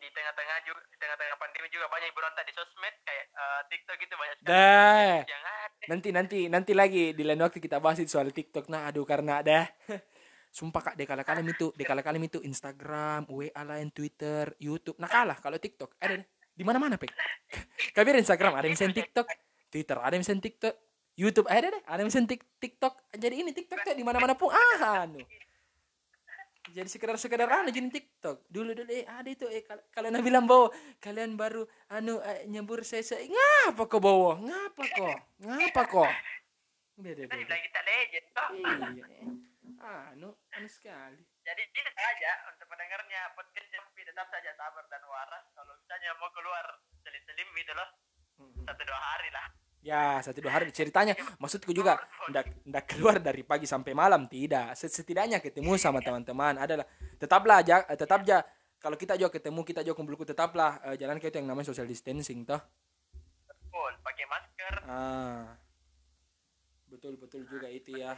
di 0.03 0.07
tengah-tengah 0.11 0.57
juga 0.67 0.83
di 0.91 0.97
tengah-tengah 0.99 1.37
pandemi 1.39 1.67
juga 1.71 1.87
banyak 1.87 2.11
berontak 2.11 2.43
di 2.43 2.53
sosmed 2.55 2.95
kayak 3.07 3.25
eh, 3.31 3.61
TikTok 3.71 3.97
gitu 4.03 4.13
banyak 4.19 4.35
sekali. 4.43 4.51
Dah. 4.51 5.17
nanti 5.89 6.09
nanti 6.11 6.39
nanti 6.51 6.71
lagi 6.75 7.15
di 7.15 7.23
lain 7.23 7.39
waktu 7.39 7.63
kita 7.63 7.79
bahas 7.79 8.03
soal 8.03 8.29
TikTok. 8.35 8.67
Nah 8.67 8.91
aduh 8.91 9.07
karena 9.07 9.39
ada 9.39 9.71
sumpah 10.59 10.91
kak 10.91 10.95
dekala 10.99 11.23
kalim 11.23 11.47
itu 11.47 11.71
dekala 11.79 12.03
kalim 12.03 12.19
itu 12.27 12.43
Instagram 12.43 13.23
WA 13.31 13.63
lain 13.63 13.87
Twitter 13.95 14.51
YouTube. 14.59 14.99
Nah 14.99 15.07
kalah 15.07 15.39
kalau 15.39 15.55
TikTok. 15.55 15.95
Ada 16.03 16.19
deh 16.19 16.27
di 16.59 16.67
mana 16.67 16.75
mana 16.75 16.99
pek 16.99 17.07
kami 17.95 18.19
Instagram 18.19 18.51
ada 18.59 18.67
yang 18.67 18.75
sen 18.75 18.91
TikTok. 18.91 19.31
Twitter 19.71 19.95
ada 19.95 20.11
yang 20.11 20.27
sen 20.27 20.43
TikTok. 20.43 20.75
YouTube 21.15 21.47
ada 21.47 21.71
deh 21.71 21.83
ada 21.87 22.03
yang 22.03 22.11
Tik- 22.11 22.59
TikTok. 22.59 22.99
Jadi 23.15 23.35
ini 23.39 23.55
TikTok 23.55 23.79
tuh 23.87 23.95
di 23.95 24.03
mana 24.03 24.19
mana 24.19 24.35
pun 24.35 24.51
ah 24.51 25.07
anu. 25.07 25.23
Jadi 26.75 26.87
sekedar 26.91 27.15
sekedar 27.15 27.47
anu 27.47 27.71
jadi 27.71 27.87
TikTok. 27.87 28.43
Dulu 28.51 28.75
dulu 28.75 28.91
eh 28.91 29.07
ada 29.07 29.27
itu 29.31 29.47
eh 29.47 29.63
kal- 29.63 29.87
kalian 29.95 30.19
bilang 30.19 30.43
bahwa 30.43 30.67
kalian 30.99 31.39
baru 31.39 31.63
anu 31.95 32.19
eh, 32.23 32.43
nyebur 32.51 32.83
saya 32.83 33.07
saya 33.07 33.23
ngapa 33.23 33.87
kok 33.87 33.99
bawa? 34.03 34.35
Ngapa 34.43 34.83
kok 34.83 35.15
ngapa 35.39 35.81
kok 35.87 36.11
beda 36.99 37.23
Kita 37.23 37.31
beda 37.31 37.39
dibilang 37.39 37.61
kita 37.63 37.79
legend 37.87 38.25
iya. 38.99 39.05
eh. 39.07 39.27
Anu 39.77 40.33
anu 40.49 40.67
sekali 40.67 41.21
Jadi 41.45 41.61
itu 41.61 41.79
saja 41.93 42.31
untuk 42.49 42.65
pendengarnya 42.69 43.21
podcast 43.37 43.69
Jampi 43.69 44.01
tetap 44.05 44.29
saja 44.29 44.53
sabar 44.53 44.85
dan 44.85 45.01
waras. 45.05 45.45
Kalau 45.53 45.73
misalnya 45.77 46.13
mau 46.21 46.29
keluar 46.29 46.65
selim-selim 47.01 47.49
gitu 47.57 47.73
loh, 47.73 47.89
satu 48.69 48.81
dua 48.85 49.01
hari 49.01 49.29
lah. 49.33 49.45
Ya, 49.81 50.21
satu 50.21 50.45
dua 50.45 50.53
hari 50.53 50.69
ceritanya. 50.69 51.17
Maksudku 51.41 51.73
juga 51.73 51.97
ndak 52.29 52.69
ndak 52.69 52.85
keluar 52.85 53.17
dari 53.17 53.41
pagi 53.41 53.65
sampai 53.65 53.97
malam 53.97 54.29
tidak. 54.29 54.77
Set- 54.77 54.93
Setidaknya 54.93 55.41
ketemu 55.41 55.73
sama 55.81 56.05
teman-teman 56.05 56.61
adalah 56.61 56.85
tetaplah 57.17 57.65
aja 57.65 57.81
eh, 57.89 57.97
tetap 57.97 58.21
aja 58.21 58.45
kalau 58.77 58.95
kita 58.95 59.17
juga 59.17 59.33
ketemu 59.33 59.61
kita 59.65 59.81
juga 59.81 59.95
kumpulku 59.97 60.23
tetaplah 60.23 60.79
eh, 60.85 60.95
jalan 61.01 61.17
itu 61.17 61.33
yang 61.33 61.49
namanya 61.49 61.73
social 61.73 61.89
distancing 61.89 62.45
toh. 62.45 62.61
Full, 63.73 63.93
pakai 64.05 64.25
masker. 64.29 64.73
Ah. 64.85 65.58
Betul 66.99 67.15
betul 67.15 67.47
juga 67.47 67.71
itu 67.71 67.95
ya. 67.95 68.11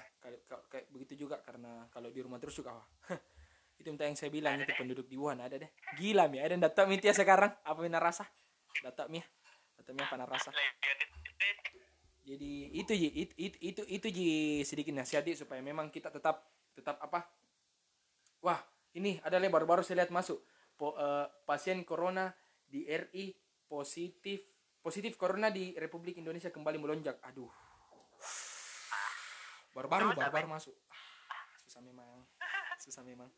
Kayak 0.73 0.89
begitu 0.89 1.13
juga 1.13 1.37
karena 1.45 1.85
kalau 1.93 2.09
di 2.09 2.17
rumah 2.17 2.41
terus 2.41 2.57
wah, 2.65 2.81
itu 3.77 3.93
minta 3.93 4.09
yang 4.09 4.17
saya 4.17 4.33
bilang 4.33 4.57
itu 4.57 4.73
penduduk 4.73 5.05
di 5.05 5.21
Wuhan 5.21 5.37
ada 5.37 5.53
deh. 5.53 5.69
Gila 6.01 6.25
mi, 6.25 6.41
ada 6.41 6.57
data 6.57 6.89
mi 6.89 6.97
ya 6.97 7.13
sekarang 7.13 7.53
apa 7.61 7.77
mina 7.77 8.01
rasa? 8.01 8.25
Data 8.81 9.05
mi. 9.05 9.21
Data 9.77 9.93
mi 9.93 10.01
apa 10.01 10.17
rasa? 10.25 10.49
jadi 12.21 12.53
itu 12.77 12.93
ji 12.93 13.09
itu 13.17 13.33
itu 13.37 13.57
itu, 13.61 13.81
itu 13.85 14.07
ji 14.13 14.29
sedikit 14.61 14.93
nasihat 14.93 15.25
Ji, 15.25 15.33
supaya 15.33 15.57
memang 15.61 15.89
kita 15.89 16.13
tetap 16.13 16.45
tetap 16.77 17.01
apa 17.01 17.25
wah 18.45 18.61
ini 18.93 19.17
ada 19.25 19.41
lebar 19.41 19.65
baru 19.65 19.81
saya 19.81 20.05
lihat 20.05 20.13
masuk 20.13 20.37
Po- 20.77 20.93
eh, 20.93 21.25
pasien 21.49 21.81
corona 21.81 22.29
di 22.61 22.85
RI 22.85 23.33
positif 23.65 24.45
positif 24.85 25.17
corona 25.17 25.49
di 25.49 25.73
Republik 25.73 26.21
Indonesia 26.21 26.53
kembali 26.53 26.77
melonjak 26.77 27.17
aduh 27.25 27.49
baru-baru 29.71 30.15
baru-baru 30.15 30.47
masuk. 30.47 30.75
Ah, 31.31 31.45
susah 31.63 31.81
memang. 31.83 32.23
Susah 32.79 33.03
memang. 33.03 33.29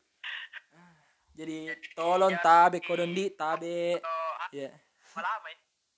Ah, 0.74 0.98
jadi 1.34 1.74
tolong 1.94 2.34
tabe 2.42 2.78
kodondi 2.82 3.30
tabe. 3.34 3.98
Ya. 4.54 4.70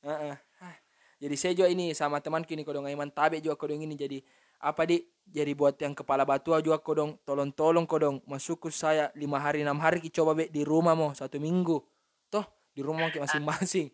Ah, 0.06 0.76
Jadi 1.16 1.34
saya 1.40 1.52
juga 1.56 1.68
ini 1.72 1.96
sama 1.96 2.20
temanku 2.20 2.52
ini 2.52 2.60
kodong 2.60 2.84
Aiman 2.84 3.08
Tabe 3.08 3.40
juga 3.40 3.56
kodong 3.56 3.80
ini. 3.80 3.96
Jadi 3.96 4.20
apa 4.60 4.84
di 4.84 5.00
jadi 5.24 5.52
buat 5.56 5.76
yang 5.80 5.96
kepala 5.96 6.28
batua 6.28 6.60
juga 6.60 6.76
kodong 6.80 7.16
tolong 7.24 7.50
tolong 7.56 7.88
kodong. 7.88 8.20
Masukku 8.28 8.68
saya 8.68 9.08
lima 9.16 9.40
hari 9.40 9.64
enam 9.64 9.80
hari 9.80 10.04
ki 10.04 10.12
coba 10.12 10.36
be 10.36 10.52
di 10.52 10.62
rumah 10.62 10.92
mau 10.92 11.16
satu 11.16 11.40
minggu. 11.40 11.80
Toh 12.28 12.44
di 12.76 12.84
rumah 12.84 13.08
masing-masing 13.24 13.88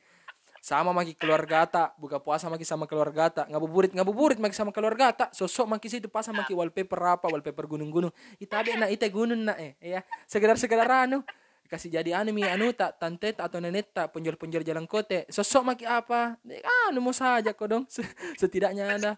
sama 0.63 0.95
maki 0.95 1.19
keluarga 1.19 1.67
tak 1.67 1.91
buka 1.99 2.23
puasa 2.23 2.47
maki 2.47 2.63
sama 2.63 2.87
keluarga 2.87 3.27
tak 3.35 3.51
ngabuburit 3.51 3.91
ngabuburit 3.99 4.39
maki 4.39 4.55
sama 4.55 4.71
keluarga 4.71 5.11
tak 5.11 5.35
sosok 5.35 5.67
maki 5.67 5.91
situ 5.91 6.07
pasang 6.07 6.39
maki 6.39 6.55
wallpaper 6.55 7.19
apa 7.19 7.27
wallpaper 7.27 7.67
gunung-gunung. 7.67 8.15
Itabe 8.39 8.79
na 8.79 8.87
ite 8.87 9.11
gunung 9.11 9.43
na 9.43 9.59
eh. 9.59 9.75
Ya 9.83 10.07
sekedar 10.31 10.55
sekedar 10.55 10.87
anu. 10.87 11.27
Kasih 11.67 11.91
jadi 11.91 12.15
anu 12.15 12.31
mi 12.31 12.47
anu 12.47 12.71
tak 12.71 12.95
tante 13.03 13.35
tak 13.35 13.51
atau 13.51 13.59
nenek 13.59 13.91
tak 13.91 14.15
penjual-penjual 14.15 14.63
jalan 14.63 14.87
kote. 14.87 15.27
Sosok 15.35 15.75
maki 15.75 15.83
apa? 15.83 16.39
Eh, 16.47 16.63
anu 16.87 17.03
mau 17.03 17.11
saja 17.11 17.51
kok 17.51 17.67
dong. 17.67 17.85
Se- 17.91 18.07
setidaknya 18.47 19.03
ada. 19.03 19.11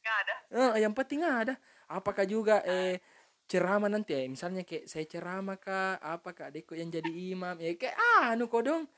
Ada. 0.00 0.34
Eh, 0.48 0.80
yang 0.80 0.96
penting 0.96 1.28
ada. 1.28 1.60
Apakah 1.92 2.24
juga 2.24 2.64
eh 2.64 3.04
ceramah 3.44 3.92
nanti? 3.92 4.16
Eh 4.16 4.32
misalnya 4.32 4.64
kayak 4.64 4.88
saya 4.88 5.04
ceramah 5.04 5.60
kak 5.60 6.00
apa 6.00 6.32
kak? 6.32 6.56
Deko 6.56 6.72
yang 6.72 6.88
jadi 6.88 7.12
imam? 7.12 7.60
Ya 7.60 7.76
kayak 7.76 8.00
anu 8.32 8.48
kok 8.48 8.64
dong. 8.64 8.88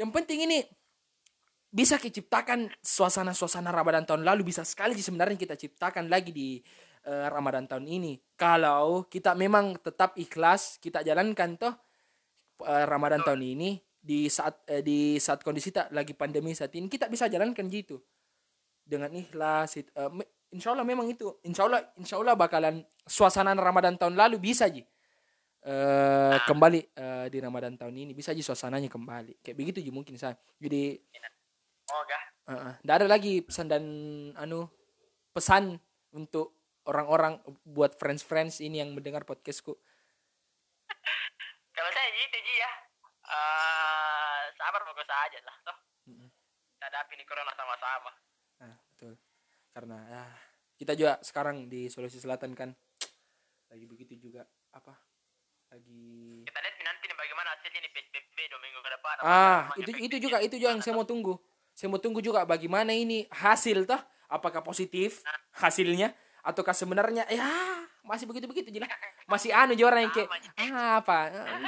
Yang 0.00 0.10
penting 0.16 0.48
ini 0.48 0.64
bisa 1.72 1.96
kita 1.96 2.20
ciptakan 2.20 2.68
suasana-suasana 2.84 3.72
Ramadan 3.72 4.04
tahun 4.04 4.28
lalu 4.28 4.52
bisa 4.52 4.60
sekali 4.60 4.92
sih 4.92 5.08
sebenarnya 5.08 5.40
kita 5.40 5.56
ciptakan 5.56 6.12
lagi 6.12 6.28
di 6.28 6.60
eh, 7.08 7.26
Ramadan 7.32 7.64
tahun 7.64 7.88
ini. 7.88 8.20
Kalau 8.36 9.08
kita 9.08 9.32
memang 9.32 9.80
tetap 9.80 10.20
ikhlas 10.20 10.76
kita 10.76 11.00
jalankan 11.00 11.56
toh 11.56 11.72
eh, 12.68 12.84
Ramadan 12.84 13.24
tahun 13.24 13.40
ini 13.40 13.80
di 13.96 14.28
saat 14.28 14.60
eh, 14.68 14.84
di 14.84 15.16
saat 15.16 15.40
kondisi 15.40 15.72
tak 15.72 15.88
lagi 15.96 16.12
pandemi 16.12 16.52
saat 16.52 16.76
ini 16.76 16.92
kita 16.92 17.08
bisa 17.08 17.24
jalankan 17.32 17.64
gitu. 17.72 18.04
Dengan 18.84 19.08
ikhlas 19.16 19.80
me- 20.12 20.28
insya 20.52 20.76
Allah 20.76 20.84
memang 20.84 21.08
itu. 21.08 21.40
Insya 21.40 21.64
Allah 21.64 21.80
insya 21.96 22.20
Allah 22.20 22.36
bakalan 22.36 22.84
suasana 23.08 23.56
Ramadan 23.56 23.96
tahun 23.96 24.12
lalu 24.12 24.36
bisa 24.36 24.68
ji 24.68 24.84
eh 25.64 26.36
kembali 26.44 26.80
eh, 27.00 27.26
di 27.32 27.38
Ramadan 27.40 27.80
tahun 27.80 27.96
ini. 27.96 28.12
Bisa 28.12 28.36
ji 28.36 28.44
suasananya 28.44 28.92
kembali. 28.92 29.40
Kayak 29.40 29.56
begitu 29.56 29.78
ji 29.80 29.88
mungkin 29.88 30.20
saya 30.20 30.36
jadi 30.60 31.00
Oh, 31.92 32.02
gak. 32.08 32.22
Uh, 32.48 32.72
nggak 32.82 32.96
ada 33.04 33.06
lagi 33.06 33.44
pesan 33.44 33.68
dan 33.68 33.84
anu 34.40 34.64
pesan 35.36 35.76
untuk 36.16 36.56
orang-orang 36.88 37.38
buat 37.68 37.94
friends-friends 38.00 38.64
ini 38.64 38.80
yang 38.80 38.96
mendengar 38.96 39.28
podcastku. 39.28 39.76
Kalau 41.76 41.90
saya 41.92 42.08
gitu 42.16 42.38
Ji 42.40 42.54
ya. 42.56 42.72
Eh, 43.22 44.40
sabar 44.56 44.82
bagus 44.88 45.06
aja 45.06 45.38
lah 45.44 45.56
toh. 45.68 45.78
Kita 46.08 46.84
hadapi 46.88 47.12
ini 47.14 47.24
corona 47.28 47.52
sama-sama. 47.54 48.10
Nah, 48.64 48.74
betul. 48.92 49.12
Karena 49.72 49.98
ya 50.08 50.24
kita 50.80 50.92
juga 50.98 51.12
sekarang 51.22 51.70
di 51.70 51.86
Sulawesi 51.92 52.18
Selatan 52.18 52.56
kan 52.56 52.72
lagi 53.70 53.84
begitu 53.84 54.16
juga 54.18 54.48
apa? 54.74 54.96
Lagi 55.70 56.42
Kita 56.44 56.58
lihat 56.58 56.76
nanti 56.82 57.04
bagaimana 57.08 57.48
hasilnya 57.56 57.80
nih 57.84 57.92
PSBB 57.94 58.36
dua 58.48 58.60
minggu 58.60 58.80
ke 58.80 58.90
depan. 58.90 59.14
Ah, 59.22 59.62
itu 59.76 59.90
itu 60.00 60.16
juga 60.28 60.36
itu 60.40 60.56
juga 60.56 60.72
yang 60.74 60.82
saya 60.82 60.96
mau 60.96 61.06
tunggu. 61.06 61.36
Saya 61.82 61.90
mau 61.90 61.98
tunggu 61.98 62.22
juga 62.22 62.46
bagaimana 62.46 62.94
ini 62.94 63.26
hasil 63.26 63.90
toh, 63.90 63.98
apakah 64.30 64.62
positif 64.62 65.18
hasilnya 65.50 66.14
ataukah 66.46 66.70
sebenarnya 66.70 67.26
ya 67.26 67.42
masih 68.06 68.30
begitu-begitu 68.30 68.70
jelas. 68.70 68.86
Masih 69.26 69.50
anu 69.50 69.74
juga 69.74 69.90
orang 69.90 70.06
yang 70.06 70.14
kayak 70.14 70.30
ah, 70.62 71.02
apa? 71.02 71.18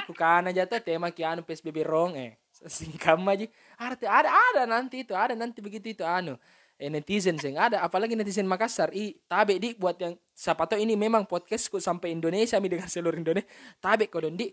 Bukan 0.07 0.55
aja 0.55 0.63
tuh 0.63 0.79
tema 0.79 1.11
ki 1.11 1.19
anu 1.19 1.43
PSBB 1.43 1.83
rong 1.83 2.15
eh. 2.15 2.39
Singkam 2.63 3.27
aja. 3.27 3.43
Ada 3.75 4.07
ada 4.07 4.29
ada 4.31 4.61
nanti 4.63 5.03
itu, 5.03 5.11
ada 5.11 5.35
nanti 5.35 5.59
begitu 5.59 5.91
itu 5.91 6.07
anu. 6.07 6.39
Eh, 6.79 6.87
netizen 6.87 7.35
sing 7.35 7.59
ada 7.59 7.83
apalagi 7.83 8.15
netizen 8.15 8.47
Makassar 8.47 8.95
i 8.95 9.19
tabe 9.27 9.59
di 9.59 9.75
buat 9.75 9.99
yang 9.99 10.15
siapa 10.31 10.63
tahu 10.63 10.79
ini 10.79 10.95
memang 10.95 11.27
podcastku 11.27 11.75
sampai 11.83 12.15
Indonesia 12.15 12.55
mi 12.63 12.71
dengan 12.71 12.87
seluruh 12.87 13.19
Indonesia 13.19 13.47
tabe 13.83 14.07
kodon 14.07 14.39
di 14.39 14.47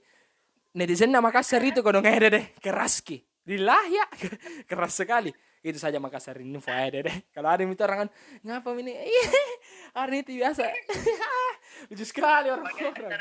netizen 0.75 1.15
nama 1.15 1.31
Makassar 1.31 1.63
itu 1.63 1.87
kodong 1.87 2.03
ada 2.03 2.31
deh 2.31 2.51
keras 2.59 2.99
ki 2.99 3.23
Dilah 3.43 3.91
ya 3.91 4.07
keras 4.71 5.03
sekali 5.03 5.35
itu 5.63 5.79
saja 5.79 6.03
Makassar 6.03 6.43
ini 6.43 6.59
info 6.59 6.75
ada 6.75 6.99
deh. 6.99 7.17
Kalau 7.35 7.49
ada 7.49 7.63
yang 7.63 7.71
itu 7.71 7.83
orang 7.87 8.07
kan 8.07 8.11
ngapa 8.43 8.69
ini 8.83 8.93
Iya, 8.93 9.27
hari 9.95 10.27
itu 10.27 10.35
biasa. 10.43 10.67
Lucu 11.91 12.05
sekali 12.05 12.47
orang-orang 12.53 13.19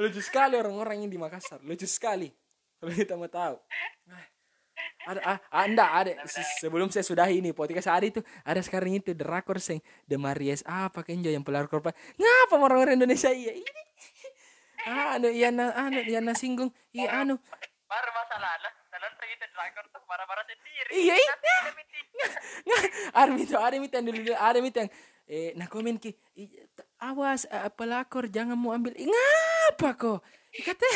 lucu 0.00 0.20
sekali 0.24 0.54
orang-orang 0.58 1.06
yang 1.06 1.10
di 1.12 1.18
Makassar. 1.20 1.60
Lucu 1.62 1.86
sekali. 1.86 2.30
Kalau 2.78 2.92
kita 2.94 3.14
mau 3.14 3.30
tahu. 3.30 3.58
Ada 5.02 5.20
ah, 5.26 5.38
ah 5.50 5.64
enggak 5.66 5.90
ada. 5.90 6.12
Se- 6.30 6.62
sebelum 6.62 6.86
saya 6.90 7.02
sudahi 7.02 7.42
ini 7.42 7.50
podcast 7.50 7.90
ada 7.90 8.06
itu 8.06 8.22
ada 8.46 8.58
sekarang 8.62 8.98
itu 9.02 9.14
drakor 9.14 9.58
sing 9.58 9.82
The 10.06 10.18
Maries. 10.18 10.62
Apa 10.66 11.02
kenjo 11.02 11.30
yang 11.30 11.42
pelakor 11.42 11.82
korban. 11.82 11.94
Ngapa 12.18 12.54
orang-orang 12.58 12.98
Indonesia? 12.98 13.30
Iya 13.30 13.58
ini 13.58 13.70
ah 14.82 15.14
anu 15.14 15.30
iya 15.30 15.54
na 15.54 15.70
anu 15.78 16.02
iya 16.02 16.18
na 16.18 16.34
singgung. 16.34 16.70
Iya 16.90 17.22
anu. 17.22 17.38
Baru 17.86 18.10
masalah 18.14 18.58
lah. 18.62 18.72
Kalau 18.90 19.06
kita 19.22 19.46
drakor 19.54 19.84
tuh 19.90 20.02
marah-marah 20.06 20.46
sendiri. 20.46 20.81
Iya, 20.92 21.14
iya. 21.16 21.32
Ada 21.32 21.56
ada 23.16 23.30
itu 23.34 23.54
ada 23.56 23.74
itu 23.74 23.88
yang 23.90 24.06
dulu 24.06 24.32
ada 24.36 24.58
itu 24.60 24.78
yang 24.78 24.90
eh 25.24 25.50
nah 25.56 25.66
komen 25.66 25.96
ki 25.96 26.12
"Ih, 26.36 26.48
t- 26.68 26.86
awas 27.00 27.48
eh, 27.48 27.70
pelakor 27.72 28.28
jangan 28.28 28.54
mau 28.54 28.76
ambil. 28.76 28.92
Ngapa 28.94 29.88
kok 29.96 30.20
kata 30.52 30.86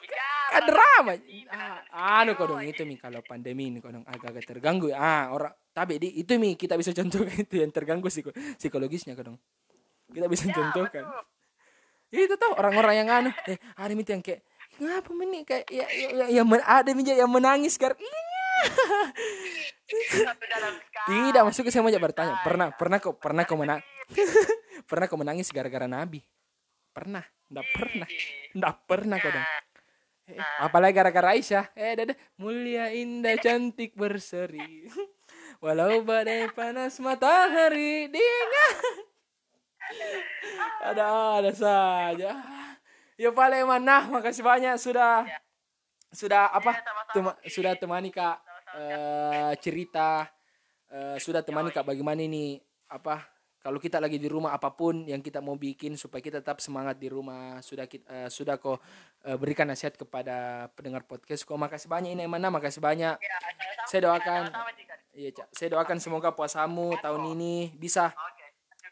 bicara. 0.00 0.28
ah, 0.52 0.62
drama. 0.62 1.12
Ah, 1.48 2.20
anu 2.20 2.36
kok 2.36 2.46
dong 2.46 2.60
itu 2.62 2.82
mi 2.84 2.96
kalau 2.96 3.20
pandemi 3.22 3.70
ini 3.70 3.78
kok 3.80 3.90
dong 3.90 4.04
agak-agak 4.04 4.44
terganggu. 4.46 4.92
Ah 4.92 5.30
orang 5.32 5.52
tapi 5.72 5.96
di 5.96 6.08
itu 6.20 6.36
mi 6.36 6.54
kita 6.54 6.76
bisa 6.76 6.92
contohkan 6.92 7.36
itu 7.46 7.56
yang 7.56 7.72
terganggu 7.72 8.08
psiko, 8.08 8.30
psikologisnya 8.58 9.16
kok 9.16 9.32
dong. 9.32 9.38
Kita 10.10 10.26
bisa 10.26 10.50
contohkan. 10.50 11.04
itu 12.10 12.34
tuh 12.34 12.50
orang-orang 12.58 12.94
yang 12.98 13.08
anu 13.08 13.30
eh 13.46 13.54
ada 13.78 13.94
itu 13.94 14.10
yang 14.10 14.18
kayak 14.18 14.42
ngapa 14.80 15.10
ini 15.12 15.44
kayak 15.44 15.66
ya, 15.68 15.86
ya, 15.86 16.08
ya, 16.16 16.26
yang 16.40 16.46
men- 16.48 16.64
ada 16.64 16.90
mi 16.96 17.04
yang 17.04 17.30
menangis 17.30 17.76
sekali. 17.76 18.00
Tidak, 21.08 21.42
maksudnya 21.42 21.72
saya 21.72 21.82
mau 21.84 21.92
bertanya. 21.92 22.40
Pernah, 22.44 22.68
pernah 22.74 22.98
kok, 23.00 23.16
pernah 23.18 23.42
kau 23.44 23.58
menang, 23.58 23.80
pernah 24.90 25.06
kau 25.08 25.18
menangis 25.20 25.52
gara-gara 25.52 25.88
Nabi? 25.88 26.22
Pernah, 26.90 27.24
ndak 27.48 27.66
pernah, 27.74 28.08
ndak 28.54 28.74
pernah 28.86 29.16
kau 29.18 29.30
dong. 29.32 29.48
Eh, 30.30 30.38
apalagi 30.62 30.94
gara-gara 30.94 31.34
Aisyah. 31.34 31.74
Eh, 31.74 31.92
dada. 31.98 32.14
Mulia, 32.38 32.94
indah, 32.94 33.34
cantik, 33.42 33.98
berseri. 33.98 34.86
Walau 35.64 36.06
badai 36.06 36.48
panas 36.54 36.96
matahari 37.02 38.06
dingin. 38.08 38.48
ada 40.88 41.42
ada 41.42 41.50
saja. 41.50 42.30
Ya 43.20 43.28
paling 43.28 43.68
mana, 43.68 44.08
makasih 44.08 44.40
banyak 44.40 44.80
sudah 44.80 45.28
sudah 46.08 46.48
apa? 46.56 46.72
Iya, 46.72 46.80
sama-sama. 46.80 47.12
Tema- 47.12 47.38
sudah 47.52 47.72
temani 47.76 48.08
Kak. 48.08 48.36
Eh, 48.70 49.52
cerita 49.60 50.24
eh, 50.88 51.20
sudah 51.20 51.44
temani 51.44 51.68
Kak 51.68 51.84
bagaimana 51.84 52.24
ini 52.24 52.56
apa 52.88 53.28
kalau 53.60 53.76
kita 53.76 54.00
lagi 54.00 54.16
di 54.16 54.24
rumah 54.24 54.56
apa 54.56 54.72
pun 54.72 55.04
yang 55.04 55.20
kita 55.20 55.44
mau 55.44 55.52
bikin 55.52 56.00
supaya 56.00 56.24
kita 56.24 56.40
tetap 56.40 56.64
semangat 56.64 56.96
di 56.96 57.12
rumah 57.12 57.60
sudah 57.60 57.84
kita 57.84 58.08
eh, 58.08 58.28
sudah 58.32 58.56
kok 58.56 58.80
eh, 59.28 59.36
berikan 59.36 59.68
nasihat 59.68 60.00
kepada 60.00 60.70
pendengar 60.72 61.04
podcast. 61.04 61.44
Kok 61.44 61.60
makasih 61.60 61.92
banyak 61.92 62.16
ini 62.16 62.24
mana 62.24 62.48
makasih 62.48 62.80
banyak. 62.80 63.20
Ya, 63.20 63.36
sama-sama. 63.36 63.84
saya 63.84 64.00
doakan 64.08 64.42
iya 65.12 65.30
Cak. 65.34 65.46
saya 65.52 65.68
doakan 65.76 65.98
semoga 66.00 66.30
puasamu 66.32 66.96
tahun 67.04 67.36
ini 67.36 67.74
bisa 67.76 68.14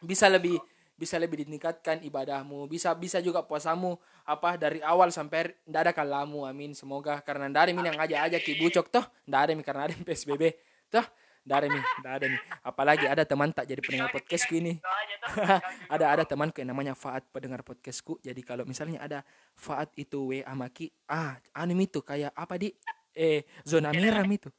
bisa 0.05 0.29
lebih 0.29 0.59
bisa 0.99 1.15
lebih 1.15 1.47
ditingkatkan 1.47 2.03
ibadahmu 2.03 2.67
bisa 2.67 2.91
bisa 2.91 3.23
juga 3.23 3.39
puasamu 3.39 3.95
apa 4.27 4.59
dari 4.59 4.83
awal 4.83 5.09
sampai 5.15 5.55
ndak 5.63 5.81
ada 5.87 5.91
kalamu 5.95 6.43
amin. 6.43 6.75
Semoga 6.75 7.23
karena 7.23 7.47
ada 7.47 7.71
min 7.71 7.87
yang 7.87 7.95
aja 7.95 8.27
aja 8.27 8.37
ki 8.37 8.59
bucok 8.59 8.91
toh. 8.91 9.05
Ndak 9.23 9.39
ada 9.39 9.51
mi 9.55 9.63
karena 9.63 9.87
ada 9.87 9.95
psbb 9.95 10.59
toh. 10.91 11.05
Ndak 11.47 11.57
ada 11.63 11.67
mi 11.71 11.79
ndak 11.79 12.13
ada 12.19 12.25
mi 12.27 12.37
apalagi 12.59 13.05
ada 13.07 13.23
teman 13.23 13.49
tak 13.55 13.65
jadi 13.71 13.79
pendengar 13.79 14.11
podcastku 14.11 14.59
ini. 14.59 14.83
Ada 15.93 16.05
ada 16.09 16.23
temanku 16.25 16.57
yang 16.57 16.73
namanya 16.73 16.97
Faat 16.97 17.29
pendengar 17.29 17.61
podcastku. 17.61 18.17
Jadi 18.23 18.41
kalau 18.41 18.65
misalnya 18.65 18.97
ada 18.97 19.19
Faat 19.53 19.93
itu 19.93 20.33
WA 20.33 20.53
maki 20.57 20.89
ah 21.05 21.37
anu 21.53 21.77
itu 21.77 22.01
kayak 22.01 22.33
apa 22.33 22.57
di 22.57 22.73
eh 23.13 23.45
zona 23.67 23.91
merah 23.91 24.23
itu 24.25 24.49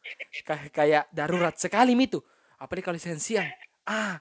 kayak 0.45 0.69
kayak 0.69 1.05
darurat 1.11 1.57
sekali 1.57 1.97
itu 1.97 2.21
apalagi 2.61 2.85
kalau 2.85 2.99
siang 3.01 3.49
ah 3.89 4.21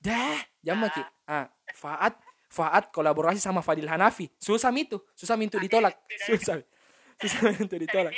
dah 0.00 0.40
jam 0.64 0.80
maki 0.80 1.04
ah 1.28 1.52
Faat 1.72 2.20
Faat 2.54 2.94
kolaborasi 2.94 3.42
sama 3.42 3.64
Fadil 3.64 3.90
Hanafi. 3.90 4.30
Susah 4.38 4.70
itu 4.70 5.00
susah 5.18 5.34
itu 5.40 5.58
ditolak. 5.58 5.98
susah. 6.22 6.62
Susah 7.18 7.50
itu 7.50 7.76
ditolak. 7.78 8.14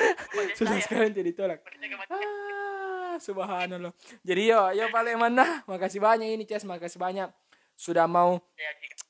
susah 0.58 0.76
sekali 0.78 1.10
itu 1.10 1.22
ditolak. 1.34 1.58
Ah, 2.06 3.18
subhanallah. 3.18 3.90
Jadi 4.22 4.54
yo, 4.54 4.70
yo 4.70 4.86
paling 4.94 5.18
mana? 5.18 5.66
Makasih 5.66 5.98
banyak 5.98 6.30
ini 6.30 6.46
Ces, 6.46 6.62
makasih 6.62 7.02
banyak. 7.02 7.28
Sudah 7.74 8.06
mau 8.06 8.38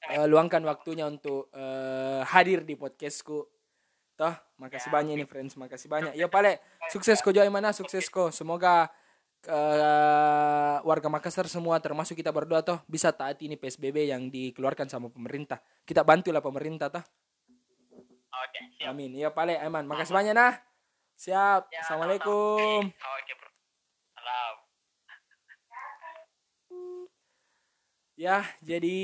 Ya, 0.08 0.24
eh, 0.24 0.26
luangkan 0.26 0.64
waktunya 0.64 1.04
untuk 1.04 1.52
eh, 1.52 2.24
hadir 2.24 2.64
di 2.64 2.80
podcastku. 2.80 3.44
Toh, 4.16 4.34
makasih 4.60 4.88
banyak 4.92 5.20
ini 5.20 5.24
friends, 5.28 5.56
makasih 5.56 5.88
banyak. 5.88 6.12
Yo 6.16 6.28
pale, 6.32 6.60
sukses 6.92 7.20
ko 7.20 7.32
Joy 7.32 7.48
mana? 7.52 7.72
Sukses 7.72 8.08
ko. 8.08 8.32
Semoga 8.32 8.88
eh, 9.46 10.76
warga 10.84 11.08
Makassar 11.08 11.48
semua 11.48 11.80
termasuk 11.80 12.16
kita 12.18 12.28
berdua 12.28 12.60
toh 12.60 12.80
bisa 12.84 13.12
taati 13.14 13.48
ini 13.48 13.56
PSBB 13.56 14.10
yang 14.10 14.28
dikeluarkan 14.28 14.88
sama 14.88 15.08
pemerintah. 15.08 15.60
Kita 15.84 16.04
bantulah 16.04 16.44
pemerintah 16.44 16.92
toh. 16.92 17.04
Oke, 18.30 18.60
siap. 18.78 18.92
Amin. 18.94 19.12
Iya 19.12 19.28
pale, 19.34 19.60
Aiman. 19.60 19.84
Makasih 19.84 20.14
banyak 20.14 20.32
nah. 20.32 20.54
Siap. 21.20 21.68
Ya, 21.68 21.84
Assalamualaikum. 21.84 22.88
Oke, 22.88 23.32
bro. 23.36 23.50
Salam. 24.16 24.54
Ya, 28.16 28.44
jadi 28.64 29.00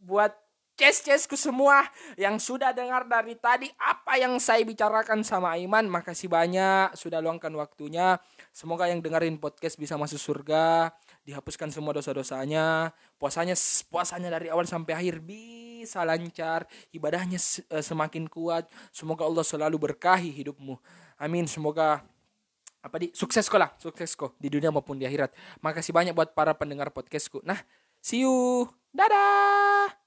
buat 0.00 0.41
ces-cesku 0.76 1.36
semua 1.36 1.84
yang 2.16 2.40
sudah 2.40 2.72
dengar 2.72 3.04
dari 3.04 3.36
tadi 3.36 3.68
apa 3.76 4.16
yang 4.18 4.36
saya 4.40 4.64
bicarakan 4.64 5.22
sama 5.22 5.54
Aiman, 5.54 5.86
makasih 5.86 6.32
banyak 6.32 6.96
sudah 6.96 7.20
luangkan 7.20 7.52
waktunya. 7.54 8.16
Semoga 8.50 8.88
yang 8.88 9.04
dengerin 9.04 9.36
podcast 9.36 9.76
bisa 9.76 9.94
masuk 10.00 10.18
surga, 10.18 10.92
dihapuskan 11.22 11.70
semua 11.70 11.96
dosa-dosanya, 11.96 12.92
puasanya 13.20 13.54
puasanya 13.88 14.28
dari 14.32 14.48
awal 14.48 14.64
sampai 14.64 14.96
akhir 14.96 15.22
bisa 15.22 16.02
lancar, 16.02 16.64
ibadahnya 16.90 17.38
eh, 17.68 17.84
semakin 17.84 18.26
kuat. 18.26 18.68
Semoga 18.90 19.28
Allah 19.28 19.44
selalu 19.44 19.76
berkahi 19.78 20.32
hidupmu. 20.32 20.76
Amin. 21.20 21.46
Semoga 21.46 22.02
apa 22.82 22.98
di 22.98 23.14
sukses 23.14 23.46
kok 23.46 23.62
lah 23.62 23.70
sukses 23.78 24.18
kok 24.18 24.34
di 24.42 24.50
dunia 24.50 24.74
maupun 24.74 24.98
di 24.98 25.06
akhirat 25.06 25.30
makasih 25.62 25.94
banyak 25.94 26.18
buat 26.18 26.34
para 26.34 26.50
pendengar 26.58 26.90
podcastku 26.90 27.38
nah 27.46 27.62
see 28.02 28.26
you 28.26 28.66
dadah 28.90 30.01